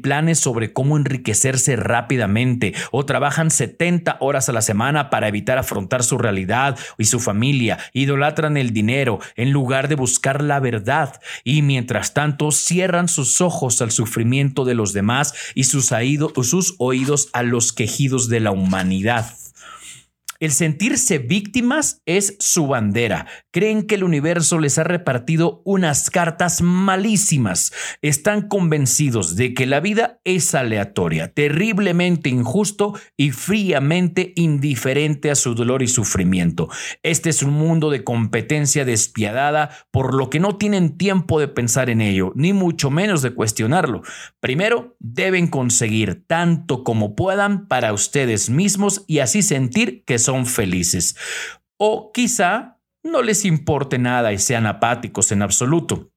planes 0.00 0.38
sobre 0.38 0.72
cómo 0.72 0.96
enriquecerse 0.96 1.76
rápidamente 1.76 2.74
o 2.90 3.04
trabajan 3.04 3.50
70 3.50 4.16
horas 4.20 4.48
a 4.48 4.52
la 4.52 4.62
semana 4.62 5.10
para 5.10 5.28
evitar 5.28 5.58
afrontar 5.58 6.02
su 6.02 6.18
realidad 6.18 6.78
y 6.96 7.04
su 7.04 7.20
familia, 7.20 7.78
idolatran 7.92 8.56
el 8.56 8.72
dinero 8.72 9.18
en 9.36 9.52
lugar 9.52 9.88
de 9.88 9.94
buscar 9.94 10.42
la 10.42 10.60
verdad 10.60 11.20
y 11.44 11.62
mientras 11.62 12.14
tanto 12.14 12.50
cierran 12.50 13.08
sus 13.08 13.40
ojos 13.40 13.80
al 13.82 13.90
sufrimiento 13.90 14.64
de 14.64 14.74
los 14.74 14.92
demás 14.92 15.34
y 15.54 15.64
sus 15.64 15.92
oídos 16.78 17.28
a 17.32 17.42
los 17.42 17.72
quejidos 17.72 18.28
de 18.28 18.40
la 18.40 18.50
humanidad. 18.50 19.34
El 20.40 20.52
sentirse 20.52 21.18
víctimas 21.18 22.00
es 22.06 22.36
su 22.38 22.68
bandera. 22.68 23.26
Creen 23.50 23.88
que 23.88 23.96
el 23.96 24.04
universo 24.04 24.60
les 24.60 24.78
ha 24.78 24.84
repartido 24.84 25.62
unas 25.64 26.10
cartas 26.10 26.62
malísimas. 26.62 27.72
Están 28.02 28.46
convencidos 28.46 29.34
de 29.34 29.52
que 29.52 29.66
la 29.66 29.80
vida 29.80 30.20
es 30.22 30.54
aleatoria, 30.54 31.34
terriblemente 31.34 32.28
injusto 32.28 32.94
y 33.16 33.32
fríamente 33.32 34.32
indiferente 34.36 35.32
a 35.32 35.34
su 35.34 35.56
dolor 35.56 35.82
y 35.82 35.88
sufrimiento. 35.88 36.68
Este 37.02 37.30
es 37.30 37.42
un 37.42 37.54
mundo 37.54 37.90
de 37.90 38.04
competencia 38.04 38.84
despiadada, 38.84 39.70
por 39.90 40.14
lo 40.14 40.30
que 40.30 40.38
no 40.38 40.56
tienen 40.56 40.96
tiempo 40.96 41.40
de 41.40 41.48
pensar 41.48 41.90
en 41.90 42.00
ello, 42.00 42.30
ni 42.36 42.52
mucho 42.52 42.90
menos 42.90 43.22
de 43.22 43.32
cuestionarlo. 43.32 44.02
Primero, 44.38 44.94
deben 45.00 45.48
conseguir 45.48 46.22
tanto 46.28 46.84
como 46.84 47.16
puedan 47.16 47.66
para 47.66 47.92
ustedes 47.92 48.50
mismos 48.50 49.04
y 49.08 49.18
así 49.18 49.42
sentir 49.42 50.04
que 50.04 50.20
son 50.20 50.27
felices. 50.46 51.16
O 51.76 52.12
quizá 52.12 52.78
no 53.02 53.22
les 53.22 53.44
importe 53.44 53.98
nada 53.98 54.32
y 54.32 54.38
sean 54.38 54.66
apáticos 54.66 55.32
en 55.32 55.42
absoluto. 55.42 56.10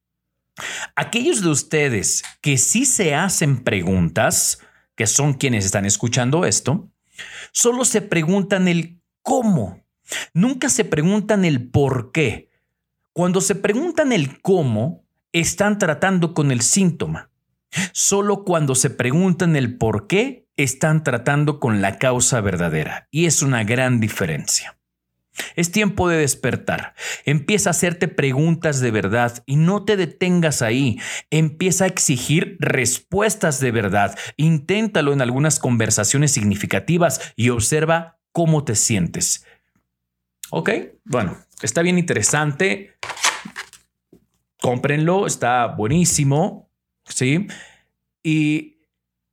Aquellos 0.95 1.41
de 1.41 1.50
ustedes 1.50 2.24
que 2.41 2.58
sí 2.58 2.86
se 2.86 3.15
hacen 3.15 3.63
preguntas, 3.63 4.60
que 4.95 5.08
son 5.08 5.34
quienes 5.34 5.65
están 5.65 5.86
escuchando 5.86 6.45
esto, 6.45 6.89
solo 7.52 7.86
se 7.86 8.02
preguntan 8.02 8.67
el 8.67 9.02
cómo. 9.21 9.84
Nunca 10.34 10.69
se 10.69 10.84
preguntan 10.84 11.45
el 11.45 11.69
por 11.69 12.12
qué. 12.12 12.50
Cuando 13.13 13.41
se 13.41 13.56
preguntan 13.56 14.12
el 14.12 14.41
cómo, 14.41 15.06
están 15.32 15.78
tratando 15.78 16.34
con 16.34 16.52
el 16.52 16.62
síntoma. 16.62 17.30
Solo 17.93 18.43
cuando 18.43 18.75
se 18.75 18.89
preguntan 18.89 19.55
el 19.55 19.77
por 19.77 20.07
qué, 20.07 20.47
están 20.57 21.03
tratando 21.03 21.60
con 21.60 21.81
la 21.81 21.97
causa 21.97 22.41
verdadera 22.41 23.07
y 23.12 23.25
es 23.25 23.41
una 23.41 23.63
gran 23.63 23.99
diferencia. 23.99 24.77
Es 25.55 25.71
tiempo 25.71 26.10
de 26.10 26.17
despertar. 26.17 26.93
Empieza 27.25 27.69
a 27.69 27.71
hacerte 27.71 28.07
preguntas 28.07 28.79
de 28.79 28.91
verdad 28.91 29.43
y 29.45 29.55
no 29.55 29.86
te 29.86 29.95
detengas 29.95 30.62
ahí. 30.62 30.99
Empieza 31.29 31.86
a 31.86 31.88
exigir 31.88 32.57
respuestas 32.60 33.60
de 33.60 33.71
verdad. 33.71 34.17
Inténtalo 34.36 35.13
en 35.13 35.21
algunas 35.21 35.60
conversaciones 35.60 36.31
significativas 36.31 37.34
y 37.36 37.49
observa 37.49 38.19
cómo 38.31 38.65
te 38.65 38.75
sientes. 38.75 39.45
Ok, 40.49 40.69
bueno, 41.05 41.38
está 41.62 41.81
bien 41.81 41.97
interesante. 41.97 42.97
Cómprenlo, 44.60 45.27
está 45.27 45.65
buenísimo. 45.67 46.70
Sí. 47.13 47.47
Y 48.24 48.82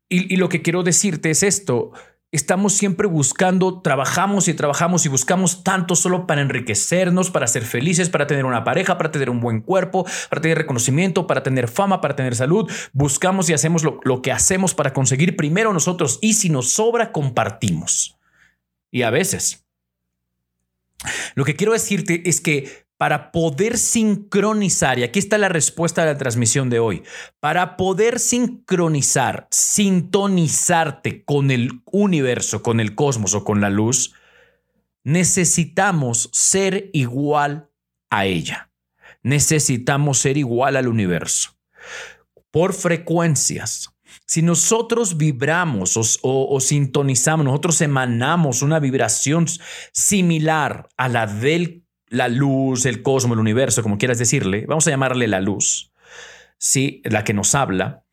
y, 0.08 0.36
lo 0.36 0.48
que 0.48 0.62
quiero 0.62 0.82
decirte 0.82 1.30
es 1.30 1.42
esto. 1.42 1.92
Estamos 2.30 2.74
siempre 2.74 3.06
buscando, 3.06 3.80
trabajamos 3.80 4.48
y 4.48 4.54
trabajamos 4.54 5.06
y 5.06 5.08
buscamos 5.08 5.64
tanto 5.64 5.96
solo 5.96 6.26
para 6.26 6.42
enriquecernos, 6.42 7.30
para 7.30 7.46
ser 7.46 7.62
felices, 7.62 8.10
para 8.10 8.26
tener 8.26 8.44
una 8.44 8.64
pareja, 8.64 8.98
para 8.98 9.10
tener 9.10 9.30
un 9.30 9.40
buen 9.40 9.60
cuerpo, 9.60 10.06
para 10.28 10.42
tener 10.42 10.58
reconocimiento, 10.58 11.26
para 11.26 11.42
tener 11.42 11.68
fama, 11.68 12.00
para 12.00 12.16
tener 12.16 12.36
salud. 12.36 12.70
Buscamos 12.92 13.48
y 13.48 13.54
hacemos 13.54 13.82
lo, 13.82 14.00
lo 14.04 14.20
que 14.20 14.32
hacemos 14.32 14.74
para 14.74 14.92
conseguir 14.92 15.36
primero 15.36 15.72
nosotros 15.72 16.18
y 16.20 16.34
si 16.34 16.50
nos 16.50 16.72
sobra, 16.72 17.12
compartimos. 17.12 18.18
Y 18.90 19.02
a 19.02 19.10
veces. 19.10 19.66
Lo 21.34 21.44
que 21.44 21.56
quiero 21.56 21.72
decirte 21.72 22.28
es 22.28 22.40
que 22.40 22.87
para 22.98 23.30
poder 23.30 23.78
sincronizar, 23.78 24.98
y 24.98 25.04
aquí 25.04 25.20
está 25.20 25.38
la 25.38 25.48
respuesta 25.48 26.04
de 26.04 26.12
la 26.12 26.18
transmisión 26.18 26.68
de 26.68 26.80
hoy, 26.80 27.04
para 27.40 27.76
poder 27.76 28.18
sincronizar, 28.18 29.46
sintonizarte 29.50 31.24
con 31.24 31.50
el 31.50 31.80
universo, 31.86 32.62
con 32.62 32.80
el 32.80 32.94
cosmos 32.96 33.34
o 33.34 33.44
con 33.44 33.60
la 33.60 33.70
luz, 33.70 34.14
necesitamos 35.04 36.28
ser 36.32 36.90
igual 36.92 37.70
a 38.10 38.26
ella. 38.26 38.70
Necesitamos 39.22 40.18
ser 40.18 40.36
igual 40.36 40.76
al 40.76 40.88
universo. 40.88 41.56
Por 42.50 42.72
frecuencias. 42.72 43.90
Si 44.26 44.42
nosotros 44.42 45.16
vibramos 45.16 46.18
o, 46.22 46.60
sintonizamos, 46.60 47.44
nosotros 47.44 47.80
emanamos 47.80 48.62
una 48.62 48.80
vibración 48.80 49.46
similar 49.92 50.88
a 50.96 51.08
la 51.08 51.26
del 51.26 51.84
la 52.10 52.28
luz, 52.28 52.86
el 52.86 53.02
cosmos, 53.02 53.36
el 53.36 53.40
universo, 53.40 53.82
como 53.82 53.98
quieras 53.98 54.18
decirle, 54.18 54.64
vamos 54.66 54.86
a 54.86 54.90
llamarle 54.90 55.28
la 55.28 55.40
luz, 55.40 55.92
¿sí? 56.58 57.02
la 57.04 57.24
que 57.24 57.34
nos 57.34 57.54
habla, 57.54 58.04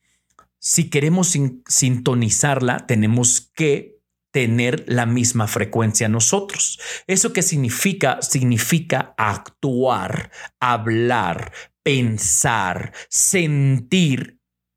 si 0.59 0.89
queremos 0.89 1.37
sintonizarla, 1.67 2.87
tenemos 2.87 3.51
que 3.53 3.99
tener 4.31 4.83
la 4.87 5.05
misma 5.05 5.47
frecuencia 5.47 6.09
nosotros. 6.09 6.79
¿Eso 7.05 7.33
qué 7.33 7.43
significa? 7.43 8.21
Significa 8.21 9.13
actuar, 9.15 10.31
hablar, 10.59 11.53
pensar, 11.83 12.93
sentir 13.09 14.34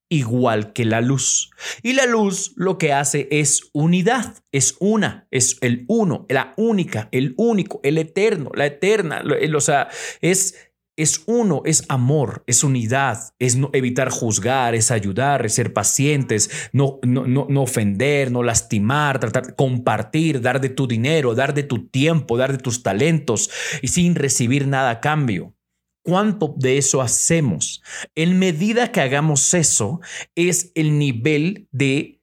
igual 0.09 0.73
que 0.73 0.85
la 0.85 1.01
luz. 1.01 1.51
Y 1.83 1.93
la 1.93 2.07
luz 2.07 2.53
lo 2.57 2.79
que 2.79 2.93
hace 2.93 3.29
es 3.31 3.71
unidad, 3.73 4.37
es 4.53 4.77
una, 4.81 5.27
es 5.31 5.59
el 5.61 5.85
uno, 5.89 6.27
la 6.29 6.55
única, 6.57 7.09
el 7.13 7.35
único, 7.37 7.81
el 7.83 7.99
eterno, 7.99 8.51
la 8.55 8.67
eterna, 8.67 9.23
o 9.55 9.61
sea, 9.61 9.89
es 10.21 10.69
es 10.99 11.23
uno, 11.27 11.63
es 11.65 11.85
amor, 11.89 12.43
es 12.49 12.65
unidad, 12.65 13.33
es 13.39 13.55
no, 13.55 13.71
evitar 13.73 14.11
juzgar, 14.11 14.75
es 14.75 14.91
ayudar, 14.91 15.47
es 15.47 15.55
ser 15.55 15.73
pacientes, 15.73 16.51
no, 16.73 16.99
no, 17.05 17.25
no, 17.25 17.63
ofender, 17.63 18.33
no 18.33 18.43
lastimar, 18.43 19.21
tratar, 19.21 19.55
compartir, 19.55 20.41
dar 20.41 20.61
de 20.61 20.71
tu 20.71 20.89
dinero, 20.89 21.37
dar 21.37 21.55
de 21.55 21.63
tu 21.63 21.87
tiempo, 21.87 22.37
dar 22.37 22.51
de 22.51 22.59
tus 22.59 22.83
talentos 22.83 23.49
y 23.81 23.89
sin 23.89 24.17
recibir 24.17 24.67
nada 24.67 24.91
a 24.91 25.01
cambio 25.01 25.55
cuánto 26.03 26.55
de 26.57 26.79
eso 26.79 27.01
hacemos. 27.03 27.83
En 28.15 28.39
medida 28.39 28.93
que 28.93 29.01
hagamos 29.01 29.55
eso, 29.55 30.01
es 30.35 30.73
el 30.75 30.99
nivel 30.99 31.69
de, 31.71 32.19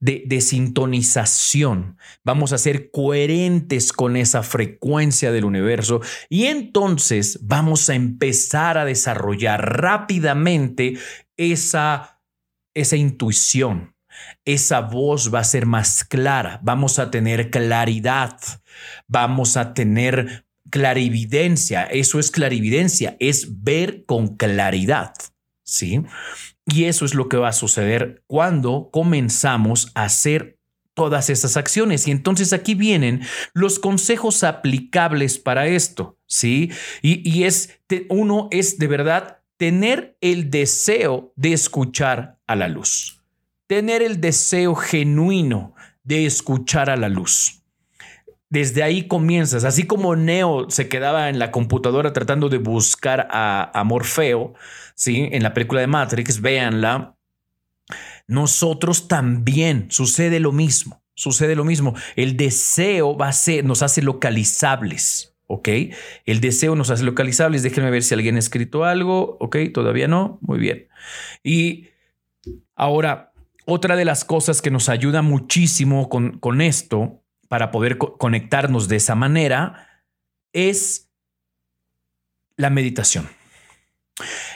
de, 0.00 0.40
sintonización. 0.40 1.98
Vamos 2.22 2.52
a 2.52 2.58
ser 2.58 2.90
coherentes 2.90 3.92
con 3.92 4.16
esa 4.16 4.42
frecuencia 4.42 5.32
del 5.32 5.44
universo 5.44 6.00
y 6.28 6.44
entonces 6.44 7.40
vamos 7.42 7.88
a 7.88 7.94
empezar 7.94 8.78
a 8.78 8.84
desarrollar 8.84 9.80
rápidamente 9.80 10.98
esa, 11.36 12.20
esa 12.74 12.96
intuición. 12.96 13.94
Esa 14.44 14.80
voz 14.80 15.32
va 15.34 15.40
a 15.40 15.44
ser 15.44 15.66
más 15.66 16.02
clara, 16.04 16.58
vamos 16.62 16.98
a 16.98 17.10
tener 17.10 17.50
claridad, 17.50 18.38
vamos 19.06 19.58
a 19.58 19.74
tener 19.74 20.45
clarividencia, 20.70 21.84
eso 21.84 22.18
es 22.18 22.30
clarividencia, 22.30 23.16
es 23.20 23.62
ver 23.62 24.04
con 24.04 24.36
claridad, 24.36 25.12
¿sí? 25.62 26.02
Y 26.66 26.84
eso 26.84 27.04
es 27.04 27.14
lo 27.14 27.28
que 27.28 27.36
va 27.36 27.48
a 27.48 27.52
suceder 27.52 28.22
cuando 28.26 28.90
comenzamos 28.92 29.92
a 29.94 30.04
hacer 30.04 30.56
todas 30.96 31.30
esas 31.30 31.56
acciones. 31.56 32.08
Y 32.08 32.10
entonces 32.10 32.52
aquí 32.52 32.74
vienen 32.74 33.20
los 33.52 33.78
consejos 33.78 34.42
aplicables 34.42 35.38
para 35.38 35.68
esto, 35.68 36.18
¿sí? 36.26 36.72
Y, 37.02 37.44
es, 37.44 37.78
uno 38.08 38.48
es 38.50 38.78
de 38.78 38.88
verdad 38.88 39.38
tener 39.58 40.16
el 40.20 40.50
deseo 40.50 41.32
de 41.36 41.52
escuchar 41.52 42.38
a 42.46 42.56
la 42.56 42.68
luz, 42.68 43.22
tener 43.66 44.02
el 44.02 44.20
deseo 44.20 44.74
genuino 44.74 45.74
de 46.02 46.26
escuchar 46.26 46.90
a 46.90 46.96
la 46.96 47.08
luz. 47.08 47.62
Desde 48.48 48.84
ahí 48.84 49.08
comienzas, 49.08 49.64
así 49.64 49.84
como 49.84 50.14
Neo 50.14 50.70
se 50.70 50.88
quedaba 50.88 51.28
en 51.28 51.40
la 51.40 51.50
computadora 51.50 52.12
tratando 52.12 52.48
de 52.48 52.58
buscar 52.58 53.26
a, 53.30 53.82
Morfeo, 53.84 54.54
¿sí? 54.94 55.28
En 55.32 55.42
la 55.42 55.52
película 55.52 55.80
de 55.80 55.88
Matrix, 55.88 56.40
véanla. 56.40 57.16
Nosotros 58.28 59.08
también 59.08 59.88
sucede 59.90 60.38
lo 60.38 60.52
mismo, 60.52 61.02
sucede 61.14 61.56
lo 61.56 61.64
mismo. 61.64 61.94
El 62.14 62.36
deseo 62.36 63.16
va 63.16 63.28
a 63.28 63.32
ser, 63.32 63.64
nos 63.64 63.82
hace 63.82 64.02
localizables. 64.02 65.32
¿ok? 65.48 65.68
El 66.24 66.40
deseo 66.40 66.76
nos 66.76 66.90
hace 66.90 67.04
localizables. 67.04 67.62
Déjenme 67.62 67.90
ver 67.90 68.02
si 68.02 68.14
alguien 68.14 68.36
ha 68.36 68.40
escrito 68.40 68.84
algo, 68.84 69.36
¿ok? 69.40 69.56
Todavía 69.72 70.08
no, 70.08 70.38
muy 70.40 70.58
bien. 70.58 70.88
Y 71.42 71.88
ahora, 72.74 73.32
otra 73.64 73.96
de 73.96 74.04
las 74.04 74.24
cosas 74.24 74.62
que 74.62 74.70
nos 74.70 74.88
ayuda 74.88 75.22
muchísimo 75.22 76.08
con, 76.08 76.38
con 76.38 76.60
esto 76.60 77.22
para 77.48 77.70
poder 77.70 77.98
conectarnos 77.98 78.88
de 78.88 78.96
esa 78.96 79.14
manera 79.14 80.04
es 80.52 81.10
la 82.56 82.70
meditación. 82.70 83.28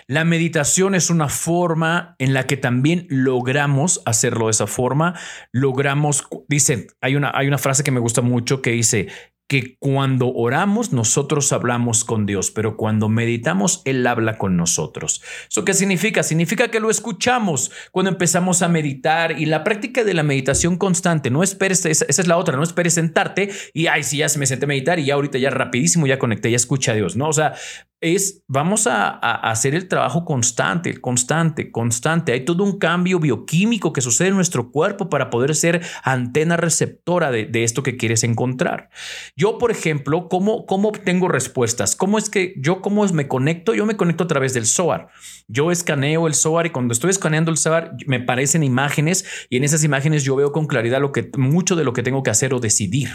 La 0.07 0.24
meditación 0.24 0.94
es 0.94 1.11
una 1.11 1.29
forma 1.29 2.16
en 2.18 2.33
la 2.33 2.46
que 2.46 2.57
también 2.57 3.07
logramos 3.11 4.03
hacerlo 4.07 4.46
de 4.46 4.53
esa 4.53 4.66
forma. 4.66 5.18
Logramos, 5.53 6.26
dicen, 6.48 6.87
hay 7.00 7.14
una, 7.14 7.31
hay 7.35 7.46
una 7.46 7.59
frase 7.59 7.85
que 7.85 7.90
me 7.90 8.00
gusta 8.00 8.22
mucho 8.22 8.62
que 8.62 8.70
dice, 8.70 9.09
que 9.50 9.76
cuando 9.80 10.32
oramos 10.32 10.92
nosotros 10.92 11.52
hablamos 11.52 12.04
con 12.04 12.24
Dios, 12.24 12.52
pero 12.52 12.76
cuando 12.76 13.08
meditamos 13.08 13.82
Él 13.84 14.06
habla 14.06 14.38
con 14.38 14.56
nosotros. 14.56 15.24
¿Eso 15.50 15.64
qué 15.64 15.74
significa? 15.74 16.22
Significa 16.22 16.68
que 16.68 16.78
lo 16.78 16.88
escuchamos 16.88 17.72
cuando 17.90 18.12
empezamos 18.12 18.62
a 18.62 18.68
meditar 18.68 19.40
y 19.40 19.46
la 19.46 19.64
práctica 19.64 20.04
de 20.04 20.14
la 20.14 20.22
meditación 20.22 20.76
constante. 20.76 21.30
No 21.30 21.42
esperes, 21.42 21.84
esa, 21.84 22.04
es 22.06 22.28
la 22.28 22.36
otra, 22.36 22.56
no 22.56 22.62
esperes 22.62 22.94
sentarte 22.94 23.50
y, 23.74 23.88
ay, 23.88 24.04
sí, 24.04 24.18
ya 24.18 24.28
se 24.28 24.38
me 24.38 24.46
senté 24.46 24.66
a 24.66 24.68
meditar 24.68 25.00
y 25.00 25.06
ya 25.06 25.14
ahorita 25.14 25.36
ya 25.38 25.50
rapidísimo 25.50 26.06
ya 26.06 26.20
conecté, 26.20 26.48
ya 26.52 26.56
escucha 26.56 26.92
a 26.92 26.94
Dios, 26.94 27.16
¿no? 27.16 27.26
O 27.26 27.32
sea, 27.32 27.54
es, 28.00 28.42
vamos 28.46 28.86
a, 28.86 29.10
hacer 29.10 29.74
el 29.74 29.86
trabajo 29.86 30.24
constante, 30.24 30.98
constante, 31.00 31.70
constante. 31.70 32.32
Hay 32.32 32.44
todo 32.44 32.64
un 32.64 32.78
cambio 32.78 33.18
bioquímico 33.18 33.92
que 33.92 34.00
sucede 34.00 34.28
en 34.28 34.36
nuestro 34.36 34.70
cuerpo 34.70 35.10
para 35.10 35.28
poder 35.28 35.54
ser 35.54 35.82
antena 36.02 36.56
receptora 36.56 37.30
de, 37.30 37.50
esto 37.62 37.82
que 37.82 37.98
quieres 37.98 38.24
encontrar. 38.24 38.88
Yo, 39.36 39.58
por 39.58 39.70
ejemplo, 39.70 40.28
¿cómo, 40.28 40.64
¿cómo 40.64 40.88
obtengo 40.88 41.28
respuestas? 41.28 41.94
¿Cómo 41.94 42.16
es 42.16 42.30
que 42.30 42.54
yo, 42.56 42.80
cómo 42.80 43.06
me 43.08 43.28
conecto? 43.28 43.74
Yo 43.74 43.84
me 43.84 43.96
conecto 43.96 44.24
a 44.24 44.28
través 44.28 44.54
del 44.54 44.64
SOAR. 44.64 45.08
Yo 45.46 45.70
escaneo 45.70 46.26
el 46.26 46.34
SOAR 46.34 46.66
y 46.66 46.70
cuando 46.70 46.92
estoy 46.92 47.10
escaneando 47.10 47.50
el 47.50 47.58
SOAR 47.58 47.96
me 48.06 48.20
parecen 48.20 48.62
imágenes 48.62 49.26
y 49.50 49.58
en 49.58 49.64
esas 49.64 49.84
imágenes 49.84 50.24
yo 50.24 50.36
veo 50.36 50.52
con 50.52 50.66
claridad 50.66 51.00
lo 51.00 51.12
que, 51.12 51.30
mucho 51.36 51.76
de 51.76 51.84
lo 51.84 51.92
que 51.92 52.02
tengo 52.02 52.22
que 52.22 52.30
hacer 52.30 52.54
o 52.54 52.60
decidir. 52.60 53.10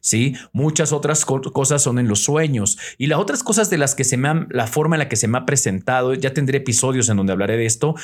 ¿sí? 0.00 0.36
Muchas 0.52 0.92
otras 0.92 1.24
cosas 1.24 1.82
son 1.82 1.98
en 1.98 2.08
los 2.08 2.20
sueños 2.20 2.78
y 2.98 3.06
las 3.06 3.18
otras 3.18 3.42
cosas 3.42 3.70
de 3.70 3.78
las 3.78 3.94
que 3.94 4.04
se 4.04 4.16
me 4.16 4.27
la 4.50 4.66
forma 4.66 4.96
en 4.96 5.00
la 5.00 5.08
que 5.08 5.16
se 5.16 5.28
me 5.28 5.38
ha 5.38 5.46
presentado, 5.46 6.14
ya 6.14 6.32
tendré 6.32 6.58
episodios 6.58 7.08
en 7.08 7.16
donde 7.16 7.32
hablaré 7.32 7.56
de 7.56 7.66
esto, 7.66 7.94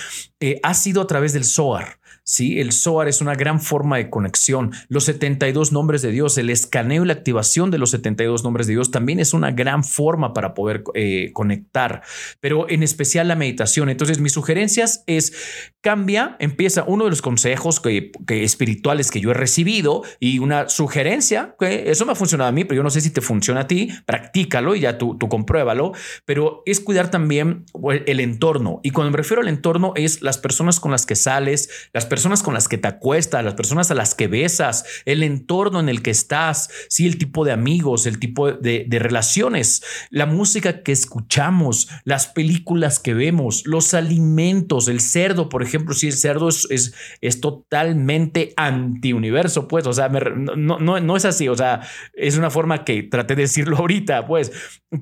eh, 0.41 0.61
ha 0.63 0.75
sido 0.75 1.03
a 1.03 1.07
través 1.07 1.33
del 1.33 1.45
SOAR. 1.45 1.99
Sí, 2.27 2.59
el 2.59 2.73
SOAR 2.73 3.07
es 3.07 3.21
una 3.21 3.35
gran 3.35 3.61
forma 3.61 3.99
de 3.99 4.09
conexión. 4.09 4.73
Los 4.89 5.05
72 5.05 5.73
nombres 5.73 6.01
de 6.01 6.11
Dios, 6.11 6.39
el 6.39 6.49
escaneo 6.49 7.05
y 7.05 7.07
la 7.07 7.13
activación 7.13 7.71
de 7.71 7.77
los 7.77 7.91
72 7.91 8.43
nombres 8.43 8.67
de 8.67 8.73
Dios 8.73 8.91
también 8.91 9.21
es 9.21 9.35
una 9.35 9.51
gran 9.51 9.85
forma 9.85 10.33
para 10.33 10.55
poder 10.55 10.85
eh, 10.95 11.33
conectar, 11.35 12.01
pero 12.41 12.67
en 12.71 12.83
especial 12.83 13.29
la 13.29 13.37
meditación. 13.37 13.91
Entonces, 13.91 14.21
mis 14.21 14.33
sugerencias 14.33 15.05
es 15.07 15.35
cambia, 15.83 16.37
empieza 16.39 16.85
uno 16.87 17.05
de 17.05 17.11
los 17.11 17.21
consejos 17.21 17.79
que, 17.79 18.11
espirituales 18.27 19.11
que 19.11 19.21
yo 19.21 19.33
he 19.33 19.35
recibido 19.35 20.03
y 20.19 20.39
una 20.39 20.71
sugerencia, 20.71 21.55
que 21.61 21.91
eso 21.91 22.07
me 22.07 22.13
ha 22.13 22.15
funcionado 22.15 22.49
a 22.49 22.53
mí, 22.53 22.65
pero 22.65 22.77
yo 22.79 22.83
no 22.83 22.89
sé 22.89 23.03
si 23.03 23.11
te 23.11 23.21
funciona 23.21 23.61
a 23.61 23.67
ti, 23.67 23.91
practícalo 24.07 24.75
y 24.75 24.81
ya 24.81 24.97
tú, 24.97 25.19
tú 25.19 25.29
compruébalo, 25.29 25.93
pero 26.25 26.63
es 26.65 26.81
cuidar 26.81 27.11
también 27.11 27.67
el 28.07 28.21
entorno. 28.21 28.81
Y 28.83 28.93
cuando 28.93 29.11
me 29.11 29.19
refiero 29.19 29.43
al 29.43 29.49
entorno 29.49 29.93
es 29.95 30.23
las 30.23 30.39
personas 30.39 30.81
con 30.81 30.91
las 30.91 31.05
que 31.05 31.17
sales, 31.17 31.69
las 31.93 32.07
personas 32.07 32.14
con 32.43 32.55
las 32.55 32.69
que 32.69 32.79
te 32.79 32.89
acuestas, 32.89 33.45
las 33.45 33.55
personas 33.55 33.91
a 33.91 33.95
las 33.95 34.15
que 34.15 34.29
besas, 34.29 34.85
el 35.05 35.23
entorno 35.23 35.81
en 35.81 35.89
el 35.89 36.01
que 36.01 36.11
estás, 36.11 36.71
sí, 36.89 37.07
el 37.07 37.19
tipo 37.19 37.45
de 37.45 37.53
amigos, 37.53 38.07
el 38.07 38.19
tipo 38.19 38.53
de, 38.53 38.87
relaciones, 38.91 39.83
la 40.11 40.27
música 40.27 40.83
que 40.83 40.93
escuchamos, 40.93 41.89
las 42.05 42.29
películas 42.29 43.01
que 43.01 43.15
vemos, 43.15 43.67
los 43.67 43.95
alimentos, 43.95 44.89
el 44.89 45.01
cerdo, 45.01 45.49
por 45.49 45.63
ejemplo, 45.63 45.95
si 45.95 46.07
el 46.07 46.13
cerdo 46.13 46.49
es, 46.49 46.67
es, 46.71 46.95
es 47.21 47.41
totalmente 47.41 48.55
anti-universo, 48.57 49.67
pues, 49.67 49.87
o 49.87 49.93
sea, 49.93 50.09
no, 50.09 50.79
no, 50.79 51.01
no 51.01 51.17
es 51.17 51.25
así, 51.25 51.49
o 51.49 51.57
sea, 51.57 51.81
es 52.15 52.39
una 52.39 52.51
forma 52.51 52.85
que 52.85 53.03
traté 53.03 53.35
de 53.35 53.43
decirlo 53.43 53.77
ahorita, 53.79 54.27
pues, 54.27 54.53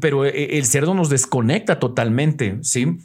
pero 0.00 0.24
eh, 0.24 0.58
el 0.58 0.64
cerdo 0.64 0.94
nos 0.94 1.10
desconecta 1.10 1.78
totalmente, 1.78 2.58
¿sí? 2.62 2.98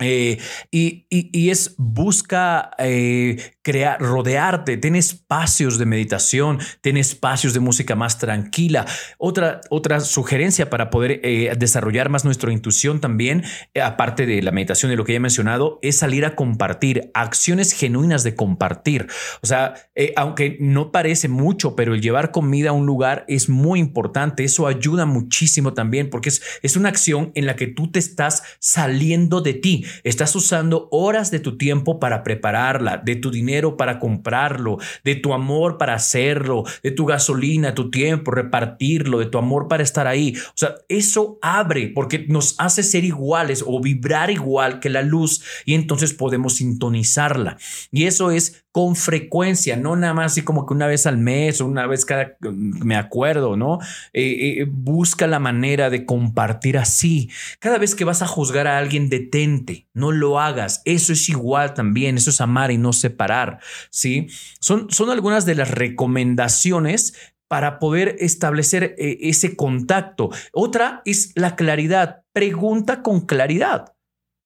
Eh, 0.00 0.38
y, 0.70 1.06
es 1.50 1.74
busca 1.76 2.70
eh, 2.78 3.36
crear, 3.62 4.00
rodearte, 4.00 4.76
ten 4.76 4.96
espacios 4.96 5.78
de 5.78 5.86
meditación, 5.86 6.58
ten 6.80 6.96
espacios 6.96 7.54
de 7.54 7.60
música 7.60 7.94
más 7.94 8.18
tranquila. 8.18 8.86
Otra, 9.18 9.60
otra 9.68 10.00
sugerencia 10.00 10.70
para 10.70 10.90
poder 10.90 11.20
eh, 11.22 11.52
desarrollar 11.58 12.08
más 12.08 12.24
nuestra 12.24 12.52
intuición 12.52 13.00
también, 13.00 13.44
aparte 13.82 14.26
de 14.26 14.42
la 14.42 14.52
meditación 14.52 14.92
y 14.92 14.96
lo 14.96 15.04
que 15.04 15.12
ya 15.12 15.16
he 15.16 15.20
mencionado, 15.20 15.78
es 15.82 15.98
salir 15.98 16.24
a 16.24 16.34
compartir, 16.34 17.10
acciones 17.14 17.72
genuinas 17.72 18.22
de 18.22 18.34
compartir. 18.34 19.08
O 19.42 19.46
sea, 19.46 19.74
aunque 20.16 20.56
no 20.60 20.92
parece 20.92 21.28
mucho, 21.28 21.76
pero 21.76 21.94
el 21.94 22.00
llevar 22.00 22.30
comida 22.30 22.70
a 22.70 22.72
un 22.72 22.86
lugar 22.86 23.24
es 23.28 23.48
muy 23.48 23.80
importante. 23.80 24.44
Eso 24.44 24.66
ayuda 24.66 25.04
muchísimo 25.04 25.74
también 25.74 26.10
porque 26.10 26.30
es, 26.30 26.42
es 26.62 26.76
una 26.76 26.88
acción 26.88 27.32
en 27.34 27.46
la 27.46 27.56
que 27.56 27.66
tú 27.66 27.90
te 27.90 27.98
estás 27.98 28.42
saliendo 28.58 29.40
de 29.40 29.54
ti 29.54 29.84
Estás 30.04 30.34
usando 30.36 30.88
horas 30.90 31.30
de 31.30 31.40
tu 31.40 31.56
tiempo 31.56 32.00
para 32.00 32.22
prepararla, 32.22 32.98
de 32.98 33.16
tu 33.16 33.30
dinero 33.30 33.76
para 33.76 33.98
comprarlo, 33.98 34.78
de 35.04 35.14
tu 35.16 35.32
amor 35.32 35.78
para 35.78 35.94
hacerlo, 35.94 36.64
de 36.82 36.90
tu 36.90 37.06
gasolina, 37.06 37.74
tu 37.74 37.90
tiempo, 37.90 38.30
repartirlo, 38.30 39.18
de 39.18 39.26
tu 39.26 39.38
amor 39.38 39.68
para 39.68 39.82
estar 39.82 40.06
ahí. 40.06 40.34
O 40.48 40.56
sea, 40.56 40.74
eso 40.88 41.38
abre 41.42 41.88
porque 41.88 42.26
nos 42.28 42.54
hace 42.58 42.82
ser 42.82 43.04
iguales 43.04 43.64
o 43.66 43.80
vibrar 43.80 44.30
igual 44.30 44.80
que 44.80 44.90
la 44.90 45.02
luz 45.02 45.42
y 45.64 45.74
entonces 45.74 46.12
podemos 46.12 46.54
sintonizarla. 46.56 47.56
Y 47.90 48.04
eso 48.04 48.30
es 48.30 48.64
con 48.72 48.94
frecuencia, 48.94 49.76
no 49.76 49.96
nada 49.96 50.14
más 50.14 50.32
así 50.32 50.42
como 50.42 50.64
que 50.64 50.74
una 50.74 50.86
vez 50.86 51.06
al 51.06 51.18
mes 51.18 51.60
o 51.60 51.66
una 51.66 51.86
vez 51.86 52.04
cada, 52.04 52.36
me 52.40 52.96
acuerdo, 52.96 53.56
¿no? 53.56 53.78
Eh, 54.12 54.60
eh, 54.60 54.66
busca 54.68 55.26
la 55.26 55.40
manera 55.40 55.90
de 55.90 56.04
compartir 56.04 56.78
así. 56.78 57.30
Cada 57.58 57.78
vez 57.78 57.96
que 57.96 58.04
vas 58.04 58.22
a 58.22 58.28
juzgar 58.28 58.68
a 58.68 58.78
alguien, 58.78 59.08
detente, 59.08 59.79
no 59.94 60.12
lo 60.12 60.40
hagas. 60.40 60.82
Eso 60.84 61.12
es 61.12 61.28
igual 61.28 61.74
también, 61.74 62.16
eso 62.16 62.30
es 62.30 62.40
amar 62.40 62.70
y 62.70 62.78
no 62.78 62.92
separar, 62.92 63.60
¿sí? 63.90 64.28
Son, 64.60 64.90
son 64.90 65.10
algunas 65.10 65.46
de 65.46 65.54
las 65.54 65.70
recomendaciones 65.70 67.14
para 67.48 67.78
poder 67.78 68.16
establecer 68.20 68.94
eh, 68.98 69.18
ese 69.22 69.56
contacto. 69.56 70.30
Otra 70.52 71.02
es 71.04 71.32
la 71.34 71.56
claridad. 71.56 72.22
Pregunta 72.32 73.02
con 73.02 73.22
claridad. 73.22 73.92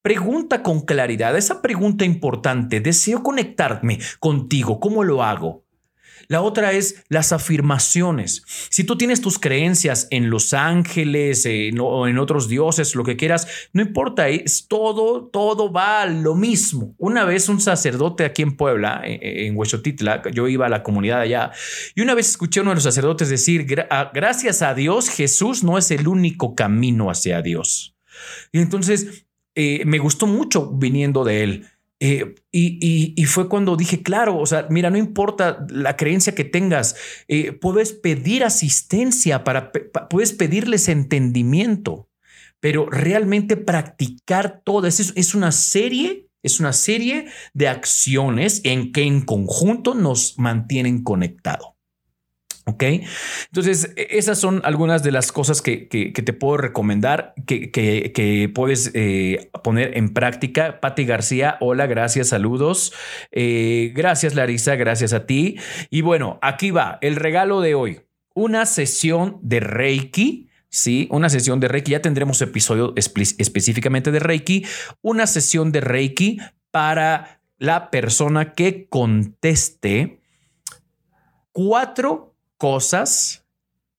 Pregunta 0.05 0.63
con 0.63 0.83
claridad, 0.83 1.35
esa 1.35 1.63
pregunta 1.63 2.05
importante, 2.05 2.81
deseo 2.81 3.23
conectarme 3.23 3.99
contigo, 4.21 4.79
¿cómo 4.79 5.03
lo 5.03 5.23
hago? 5.23 5.64
La 6.29 6.43
otra 6.43 6.73
es 6.73 7.05
las 7.09 7.33
afirmaciones. 7.33 8.45
Si 8.71 8.85
tú 8.85 8.97
tienes 8.97 9.21
tus 9.21 9.39
creencias 9.39 10.09
en 10.11 10.31
los 10.31 10.55
ángeles 10.55 11.47
o 11.79 12.09
en 12.09 12.19
otros 12.19 12.49
dioses, 12.49 12.95
lo 12.95 13.05
que 13.05 13.17
quieras, 13.17 13.47
no 13.73 13.83
importa, 13.83 14.29
es 14.29 14.67
todo, 14.69 15.27
todo 15.27 15.73
va 15.73 16.07
lo 16.07 16.35
mismo. 16.35 16.95
Una 16.99 17.25
vez 17.25 17.49
un 17.49 17.61
sacerdote 17.61 18.25
aquí 18.25 18.43
en 18.43 18.57
Puebla, 18.57 19.03
en 19.05 19.57
Huechotitla, 19.57 20.23
yo 20.33 20.49
iba 20.49 20.67
a 20.67 20.71
la 20.71 20.83
comunidad 20.83 21.21
allá, 21.21 21.51
y 21.95 22.01
una 22.01 22.15
vez 22.15 22.31
escuché 22.31 22.61
a 22.61 22.63
uno 22.63 22.71
de 22.71 22.77
los 22.77 22.85
sacerdotes 22.85 23.29
decir, 23.29 23.67
gracias 23.67 24.63
a 24.63 24.75
Dios, 24.75 25.09
Jesús 25.09 25.63
no 25.63 25.79
es 25.79 25.91
el 25.91 26.09
único 26.09 26.55
camino 26.55 27.11
hacia 27.11 27.43
Dios. 27.43 27.97
Y 28.53 28.61
entonces 28.61 29.27
eh, 29.55 29.85
me 29.85 29.99
gustó 29.99 30.27
mucho 30.27 30.71
viniendo 30.71 31.25
de 31.25 31.45
él. 31.45 31.67
Eh, 32.01 32.35
y, 32.51 33.25
fue 33.27 33.49
cuando 33.49 33.77
dije, 33.77 34.03
claro, 34.03 34.39
o 34.39 34.47
sea, 34.47 34.67
mira, 34.71 34.91
no 34.91 34.99
importa 34.99 35.67
la 35.71 35.97
creencia 35.97 36.35
que 36.35 36.45
tengas, 36.45 36.97
eh, 37.29 37.53
puedes 37.53 37.93
pedir 37.93 38.45
asistencia, 38.45 39.45
para, 39.45 39.73
puedes 40.11 40.33
pedirles 40.33 40.89
entendimiento, 40.89 42.09
pero 42.61 42.91
realmente 42.91 43.57
practicar 43.57 44.63
todo, 44.65 44.87
es, 44.87 45.13
es 45.15 45.35
una 45.35 45.53
serie, 45.53 46.29
es 46.43 46.61
una 46.61 46.73
serie 46.73 47.27
de 47.55 47.69
acciones 47.69 48.61
en 48.65 48.93
que 48.93 49.03
en 49.03 49.23
conjunto 49.23 49.95
nos 49.95 50.39
mantienen 50.39 51.03
conectados. 51.03 51.74
¿Ok? 52.67 52.83
Entonces, 53.47 53.93
e, 53.97 54.07
esas 54.13 54.39
son 54.39 54.63
algunas 54.65 55.03
de 55.03 55.13
las 55.13 55.33
cosas 55.33 55.61
que, 55.61 55.87
te 55.87 56.33
puedo 56.33 56.57
recomendar, 56.57 57.35
que, 57.47 58.51
puedes 58.55 58.91
eh, 58.95 59.51
poner 59.63 59.97
en 59.97 60.15
práctica. 60.15 60.81
Patti 60.81 61.05
García, 61.05 61.59
hola, 61.61 61.87
gracias, 61.87 62.29
saludos. 62.29 62.93
Eh, 63.33 63.93
gracias, 63.95 64.35
Larisa, 64.35 64.77
gracias 64.77 65.13
a 65.13 65.27
ti. 65.27 65.57
Y 65.91 66.01
bueno, 66.01 66.39
aquí 66.41 66.71
va 66.71 66.99
el 67.03 67.17
regalo 67.17 67.61
de 67.61 67.75
hoy. 67.75 68.01
Una 68.35 68.67
sesión 68.67 69.39
de 69.43 69.61
Reiki. 69.61 70.49
Sí, 70.71 71.07
una 71.11 71.29
sesión 71.29 71.61
de 71.61 71.69
Reiki. 71.69 71.93
Ya 71.93 72.03
tendremos 72.03 72.41
episodio 72.41 72.95
específicamente 72.97 74.11
de 74.11 74.19
Reiki. 74.19 74.67
Una 75.03 75.27
sesión 75.27 75.71
de 75.71 75.83
Reiki 75.83 76.39
para 76.71 77.43
la 77.59 77.91
persona 77.91 78.55
que 78.55 78.89
conteste 78.89 80.21
cuatro 81.53 82.34
cosas 82.57 83.47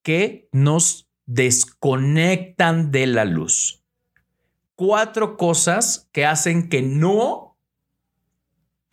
que 0.04 0.48
nos 0.52 1.08
desconectan 1.26 2.92
de 2.92 3.08
la 3.08 3.26
luz. 3.26 3.84
Cuatro 4.76 5.38
cosas 5.38 6.10
que 6.12 6.26
hacen 6.26 6.70
que 6.70 6.82
no 6.82 7.46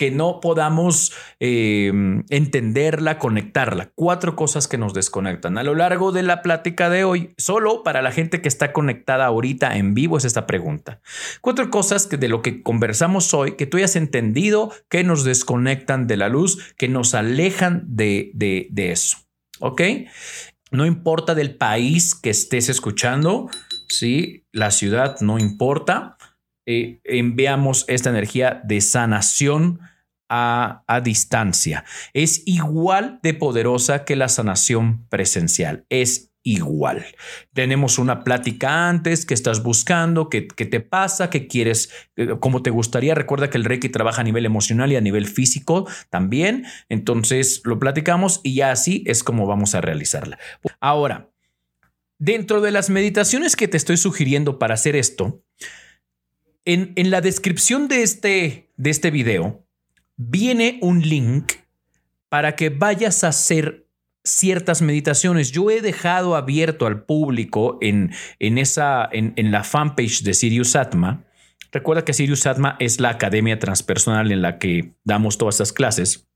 que 0.03 0.11
no 0.11 0.41
podamos 0.41 1.13
em, 1.39 2.25
entenderla, 2.29 3.21
conectarla. 3.21 3.93
Cuatro 3.95 4.35
cosas 4.35 4.67
que 4.67 4.77
nos 4.77 4.95
desconectan. 4.95 5.59
A 5.59 5.63
lo 5.63 5.77
largo 5.77 6.11
de 6.11 6.25
la 6.25 6.43
plática 6.43 6.91
de 6.91 7.05
hoy, 7.05 7.35
solo 7.37 7.85
para 7.85 8.03
la 8.03 8.11
gente 8.11 8.41
que 8.41 8.49
está 8.49 8.73
conectada 8.73 9.27
ahorita 9.27 9.77
en 9.77 9.95
vivo 9.95 10.17
es 10.17 10.25
esta 10.25 10.45
pregunta. 10.45 11.01
Cuatro 11.41 11.71
cosas 11.71 12.09
que 12.09 12.17
de 12.17 12.29
lo 12.29 12.43
que 12.43 12.65
conversamos 12.65 13.33
hoy, 13.33 13.53
que 13.53 13.67
tú 13.67 13.77
hayas 13.77 13.95
entendido 13.95 14.73
que 14.89 15.05
nos 15.05 15.23
desconectan 15.23 16.09
de 16.09 16.17
la 16.17 16.29
luz, 16.29 16.75
que 16.77 16.89
nos 16.89 17.15
alejan 17.15 17.85
de, 17.87 18.33
de, 18.35 18.67
de 18.73 18.91
eso. 18.91 19.19
¿Ok? 19.63 19.81
No 20.71 20.87
importa 20.87 21.35
del 21.35 21.57
país 21.57 22.15
que 22.15 22.31
estés 22.31 22.69
escuchando, 22.69 23.49
¿sí? 23.89 24.47
La 24.53 24.71
ciudad 24.71 25.21
no 25.21 25.39
importa. 25.39 26.17
Eh, 26.67 27.01
enviamos 27.05 27.85
esta 27.89 28.11
energía 28.11 28.61
de 28.65 28.81
sanación 28.81 29.81
a, 30.29 30.83
a, 30.87 31.01
distancia. 31.01 31.85
Es 32.15 32.43
igual 32.47 33.21
de 33.23 33.35
poderosa 33.35 34.05
que 34.05 34.17
la 34.17 34.29
sanación 34.29 35.07
presencial. 35.09 35.85
Es 35.91 36.32
igual. 36.43 37.05
Tenemos 37.53 37.99
una 37.99 38.25
plática 38.25 38.89
antes, 38.89 39.25
que 39.25 39.35
estás 39.35 39.63
buscando, 39.63 40.29
qué, 40.29 40.43
te 40.43 40.81
pasa, 40.81 41.31
qué 41.31 41.47
quieres, 41.47 41.91
eh, 42.17 42.35
cómo 42.41 42.63
te 42.63 42.71
gustaría. 42.71 43.15
Recuerda 43.15 43.51
que 43.51 43.59
el 43.59 43.65
Reiki 43.65 43.89
trabaja 43.89 44.21
a 44.21 44.25
nivel 44.25 44.47
emocional 44.47 44.93
y 44.93 44.97
a 44.97 45.01
nivel 45.01 45.27
físico 45.27 45.89
también. 46.11 46.65
Entonces 46.89 47.63
lo 47.65 47.79
platicamos 47.79 48.41
y 48.43 48.55
ya 48.55 48.73
así 48.73 49.05
es 49.07 49.23
como 49.23 49.47
vamos 49.47 49.75
a 49.75 49.81
realizarla. 49.81 50.39
Ahora, 50.81 51.31
dentro 52.19 52.61
de 52.61 52.71
las 52.71 52.91
meditaciones 52.91 53.57
que 53.57 53.69
te 53.69 53.77
estoy 53.77 53.97
sugiriendo 53.97 54.59
para 54.59 54.75
hacer 54.75 54.97
esto, 54.97 55.43
en, 56.65 56.93
en 56.97 57.11
la 57.11 57.21
descripción 57.21 57.89
de 57.89 58.03
este, 58.03 58.71
de 58.77 58.91
este 58.91 59.11
video 59.11 59.67
viene 60.17 60.79
un 60.83 61.01
link 61.01 61.53
para 62.29 62.57
que 62.57 62.71
vayas 62.71 63.25
a 63.25 63.29
hacer 63.29 63.82
ciertas 64.25 64.83
meditaciones. 64.83 65.51
Yo 65.53 65.71
he 65.71 65.81
dejado 65.81 66.37
abierto 66.37 66.87
al 66.87 67.05
público 67.05 67.79
en, 67.81 68.13
en, 68.39 68.59
esa, 68.59 69.09
en, 69.11 69.33
en 69.37 69.51
la 69.51 69.65
fanpage 69.65 70.23
de 70.23 70.35
Sirius 70.35 70.77
Atma. 70.77 71.25
Recuerda 71.73 72.05
que 72.05 72.13
Sirius 72.13 72.47
Atma 72.47 72.77
es 72.79 73.01
la 73.01 73.11
academia 73.11 73.59
transpersonal 73.59 74.31
en 74.31 74.43
la 74.43 74.59
que 74.59 74.95
damos 75.05 75.39
todas 75.39 75.57
estas 75.57 75.73
clases. 75.73 76.29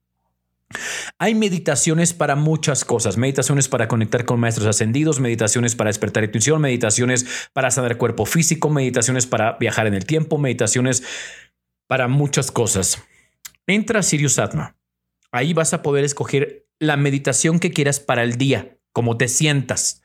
Hay 1.18 1.34
meditaciones 1.34 2.12
para 2.12 2.34
muchas 2.34 2.84
cosas, 2.84 3.16
meditaciones 3.16 3.68
para 3.68 3.86
conectar 3.86 4.24
con 4.24 4.40
maestros 4.40 4.66
ascendidos, 4.66 5.20
meditaciones 5.20 5.76
para 5.76 5.88
despertar 5.88 6.24
intuición, 6.24 6.60
meditaciones 6.60 7.48
para 7.52 7.70
sanar 7.70 7.98
cuerpo 7.98 8.26
físico, 8.26 8.68
meditaciones 8.68 9.26
para 9.26 9.52
viajar 9.58 9.86
en 9.86 9.94
el 9.94 10.06
tiempo, 10.06 10.38
meditaciones 10.38 11.04
para 11.86 12.08
muchas 12.08 12.50
cosas. 12.50 13.00
Entra 13.68 14.00
a 14.00 14.02
Sirius 14.02 14.40
Atma. 14.40 14.76
Ahí 15.30 15.52
vas 15.52 15.72
a 15.72 15.82
poder 15.82 16.04
escoger 16.04 16.65
la 16.78 16.96
meditación 16.96 17.58
que 17.58 17.72
quieras 17.72 18.00
para 18.00 18.22
el 18.22 18.36
día, 18.36 18.78
como 18.92 19.16
te 19.16 19.28
sientas. 19.28 20.02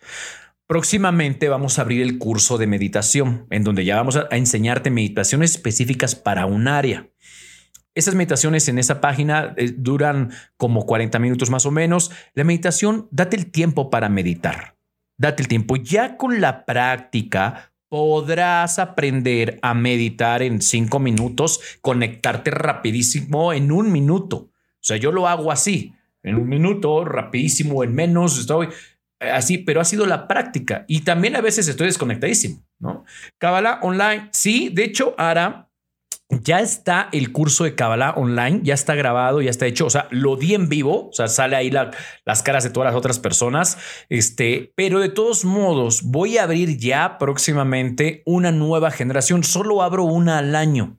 Próximamente 0.68 1.50
vamos 1.50 1.78
a 1.78 1.82
abrir 1.82 2.02
el 2.02 2.18
curso 2.18 2.58
de 2.58 2.68
meditación, 2.68 3.46
en 3.50 3.64
donde 3.64 3.84
ya 3.84 3.98
vamos 3.98 4.16
a, 4.16 4.28
enseñarte 4.32 4.90
meditaciones 4.90 5.52
específicas 5.52 6.16
para 6.16 6.46
un 6.46 6.68
área. 6.68 7.10
Esas 7.94 8.16
meditaciones 8.16 8.70
en 8.70 8.80
esa 8.80 9.02
página 9.02 9.54
eh, 9.58 9.74
duran 9.76 10.32
como 10.56 10.86
40 10.86 11.20
minutos 11.20 11.50
más 11.50 11.66
o 11.66 11.72
menos. 11.72 12.12
La 12.34 12.46
meditación, 12.46 13.10
date 13.12 13.36
el 13.36 13.52
tiempo 13.52 13.90
para 13.90 14.08
meditar. 14.08 14.78
Date 15.18 15.44
el 15.44 15.50
tiempo. 15.50 15.76
Ya 15.76 16.16
con 16.16 16.40
la 16.40 16.66
práctica 16.66 17.74
podrás 17.90 18.80
aprender 18.80 19.60
a 19.62 19.74
meditar 19.74 20.42
en 20.42 20.62
cinco 20.62 21.00
minutos, 21.00 21.60
conectarte 21.82 22.50
rapidísimo 22.50 23.52
en 23.52 23.74
un 23.74 23.92
minuto. 23.92 24.38
O 24.38 24.84
sea, 24.84 24.96
yo 24.96 25.12
lo 25.12 25.28
hago 25.28 25.52
así 25.52 25.94
en 26.24 26.36
un 26.36 26.48
minuto, 26.48 27.06
rapidísimo, 27.06 27.84
en 27.84 27.94
menos, 27.94 28.40
estoy 28.40 28.70
así, 29.20 29.60
pero 29.60 29.82
ha 29.82 29.86
sido 29.86 30.06
la 30.06 30.28
práctica 30.28 30.86
y 30.88 31.02
también 31.02 31.36
a 31.36 31.42
veces 31.42 31.68
estoy 31.68 31.88
desconectadísimo, 31.88 32.64
¿no? 32.80 33.06
Kabbalah 33.38 33.80
online, 33.84 34.30
sí, 34.32 34.70
de 34.70 34.84
hecho, 34.84 35.16
ahora 35.18 35.72
ya 36.32 36.62
está 36.62 37.10
el 37.12 37.32
curso 37.32 37.66
de 37.66 37.76
Kabbalah 37.76 38.12
online, 38.12 38.62
ya 38.64 38.74
está 38.74 38.96
grabado, 38.96 39.42
ya 39.42 39.50
está 39.50 39.66
hecho, 39.66 39.86
o 39.86 39.90
sea, 39.90 40.08
lo 40.12 40.38
di 40.38 40.56
en 40.56 40.70
vivo, 40.70 41.10
o 41.10 41.14
sea, 41.14 41.28
sale 41.28 41.58
ahí 41.58 41.70
las 41.70 42.42
caras 42.42 42.64
de 42.64 42.70
todas 42.70 42.88
las 42.88 42.98
otras 42.98 43.20
personas, 43.20 43.78
este, 44.10 44.72
pero 44.76 45.00
de 45.00 45.10
todos 45.10 45.44
modos 45.44 46.04
voy 46.04 46.38
a 46.38 46.44
abrir 46.44 46.78
ya 46.78 47.18
próximamente 47.18 48.24
una 48.26 48.52
nueva 48.52 48.92
generación, 48.92 49.44
solo 49.44 49.84
abro 49.84 50.06
una 50.06 50.38
al 50.38 50.56
año. 50.56 50.98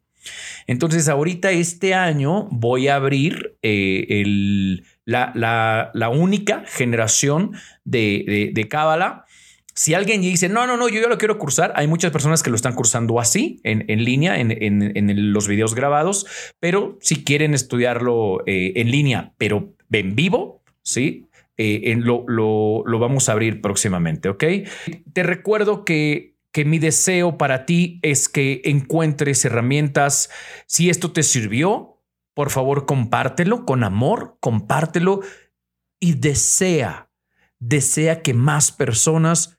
Entonces, 0.66 1.09
ahorita 1.09 1.51
este 1.51 1.95
año 1.95 2.47
voy 2.51 2.89
a 2.89 2.97
abrir 2.97 3.59
eh, 3.62 4.07
el, 4.09 4.85
la, 5.05 6.11
única 6.12 6.64
generación 6.66 7.53
de, 7.84 8.66
Kabbalah 8.70 9.24
si 9.74 9.94
alguien 9.94 10.20
dice, 10.20 10.50
no, 10.50 10.66
no, 10.66 10.76
no, 10.76 10.88
yo 10.90 11.00
ya 11.00 11.09
lo 11.09 11.16
quiero 11.16 11.38
cursar, 11.38 11.72
hay 11.76 11.86
muchas 11.86 12.11
personas 12.11 12.42
que 12.42 12.50
lo 12.50 12.57
están 12.57 12.74
cursando 12.74 13.18
así, 13.18 13.59
en, 13.64 14.05
línea, 14.05 14.38
en, 14.38 15.32
los 15.32 15.48
videos 15.48 15.74
grabados, 15.74 16.26
pero 16.61 16.98
si 17.00 17.24
quieren 17.24 17.55
estudiarlo 17.55 18.40
eh, 18.46 18.74
en 18.76 18.90
línea, 18.90 19.32
pero 19.38 19.72
en 19.90 20.14
vivo, 20.14 20.62
¿sí? 20.82 21.26
Eh, 21.57 21.94
lo, 21.96 22.24
lo, 22.26 22.98
vamos 22.98 23.28
a 23.28 23.32
abrir 23.32 23.62
próximamente, 23.62 24.28
¿ok? 24.28 24.44
Te 25.12 25.22
recuerdo 25.22 25.84
que, 25.84 26.34
que 26.53 26.64
mi 26.64 26.78
deseo 26.78 27.38
para 27.38 27.64
ti 27.64 27.98
es 28.03 28.28
que 28.28 28.61
encuentres 28.64 29.44
herramientas. 29.44 30.30
Si 30.66 30.90
esto 30.90 31.12
te 31.12 31.22
sirvió, 31.22 31.91
por 32.35 32.51
favor, 32.51 32.87
compártelo 32.87 33.64
con 33.64 33.85
amor, 33.85 34.37
compártelo 34.41 35.20
y 36.01 36.14
desea, 36.14 37.11
desea 37.59 38.22
que 38.22 38.35
más 38.35 38.72
personas 38.72 39.59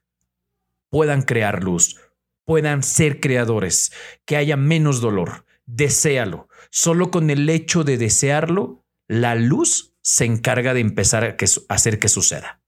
puedan 0.90 1.22
crear 1.22 1.64
luz, 1.64 2.00
puedan 2.46 2.84
ser 2.84 3.20
creadores, 3.20 3.92
que 4.26 4.38
haya 4.38 4.58
menos 4.58 5.02
dolor. 5.02 5.46
Deséalo. 5.66 6.50
Solo 6.70 7.10
con 7.10 7.30
el 7.30 7.50
hecho 7.50 7.84
de 7.84 7.98
desearlo, 7.98 8.84
la 9.08 9.36
luz 9.36 9.96
se 10.02 10.26
encarga 10.26 10.74
de 10.74 10.82
empezar 10.82 11.24
a, 11.24 11.38
hacer 11.70 12.00
que 12.00 12.10
suceda. 12.10 12.62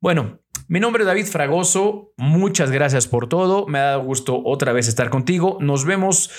Bueno, 0.00 0.40
mi 0.68 0.80
nombre 0.80 1.02
es 1.02 1.06
David 1.06 1.26
Fragoso. 1.26 2.12
Muchas 2.16 2.70
gracias 2.70 3.06
por 3.06 3.28
todo. 3.28 3.66
Me 3.66 3.78
ha 3.78 3.84
dado 3.84 4.02
gusto 4.02 4.42
otra 4.44 4.72
vez 4.72 4.88
estar 4.88 5.08
contigo. 5.10 5.58
Nos 5.60 5.84
vemos 5.84 6.30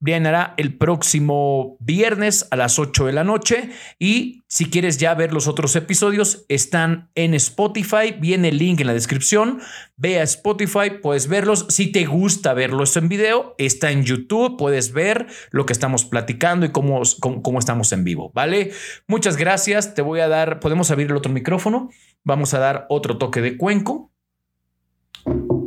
Viene 0.00 0.30
el 0.58 0.76
próximo 0.76 1.78
viernes 1.80 2.46
a 2.50 2.56
las 2.56 2.78
8 2.78 3.06
de 3.06 3.12
la 3.12 3.24
noche. 3.24 3.70
Y 3.98 4.44
si 4.48 4.66
quieres 4.66 4.98
ya 4.98 5.14
ver 5.14 5.32
los 5.32 5.48
otros 5.48 5.74
episodios, 5.76 6.44
están 6.48 7.10
en 7.14 7.32
Spotify. 7.34 8.14
Viene 8.18 8.48
el 8.48 8.58
link 8.58 8.80
en 8.80 8.88
la 8.88 8.92
descripción. 8.92 9.60
Ve 9.96 10.20
a 10.20 10.22
Spotify, 10.24 10.90
puedes 11.02 11.26
verlos. 11.28 11.66
Si 11.70 11.90
te 11.90 12.04
gusta 12.04 12.52
verlos 12.52 12.96
en 12.96 13.08
video, 13.08 13.54
está 13.56 13.92
en 13.92 14.04
YouTube. 14.04 14.58
Puedes 14.58 14.92
ver 14.92 15.26
lo 15.50 15.64
que 15.64 15.72
estamos 15.72 16.04
platicando 16.04 16.66
y 16.66 16.72
cómo, 16.72 17.00
cómo, 17.20 17.58
estamos 17.58 17.90
en 17.92 18.04
vivo. 18.04 18.30
¿Vale? 18.34 18.72
Muchas 19.06 19.36
gracias. 19.36 19.94
Te 19.94 20.02
voy 20.02 20.20
a 20.20 20.28
dar, 20.28 20.60
podemos 20.60 20.90
abrir 20.90 21.10
el 21.10 21.16
otro 21.16 21.32
micrófono. 21.32 21.88
Vamos 22.24 22.52
a 22.52 22.58
dar 22.58 22.86
otro 22.90 23.16
toque 23.16 23.40
de 23.40 23.56
cuenco. 23.56 24.12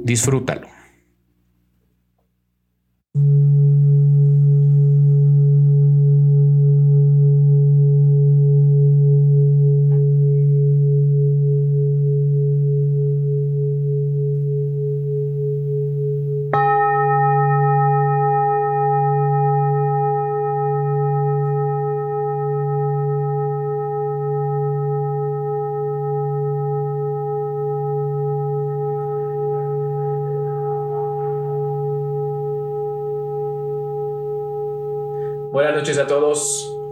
Disfrútalo. 0.04 0.68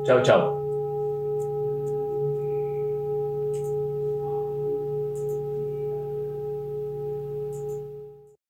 Chao, 0.05 0.21
chao. 0.23 0.54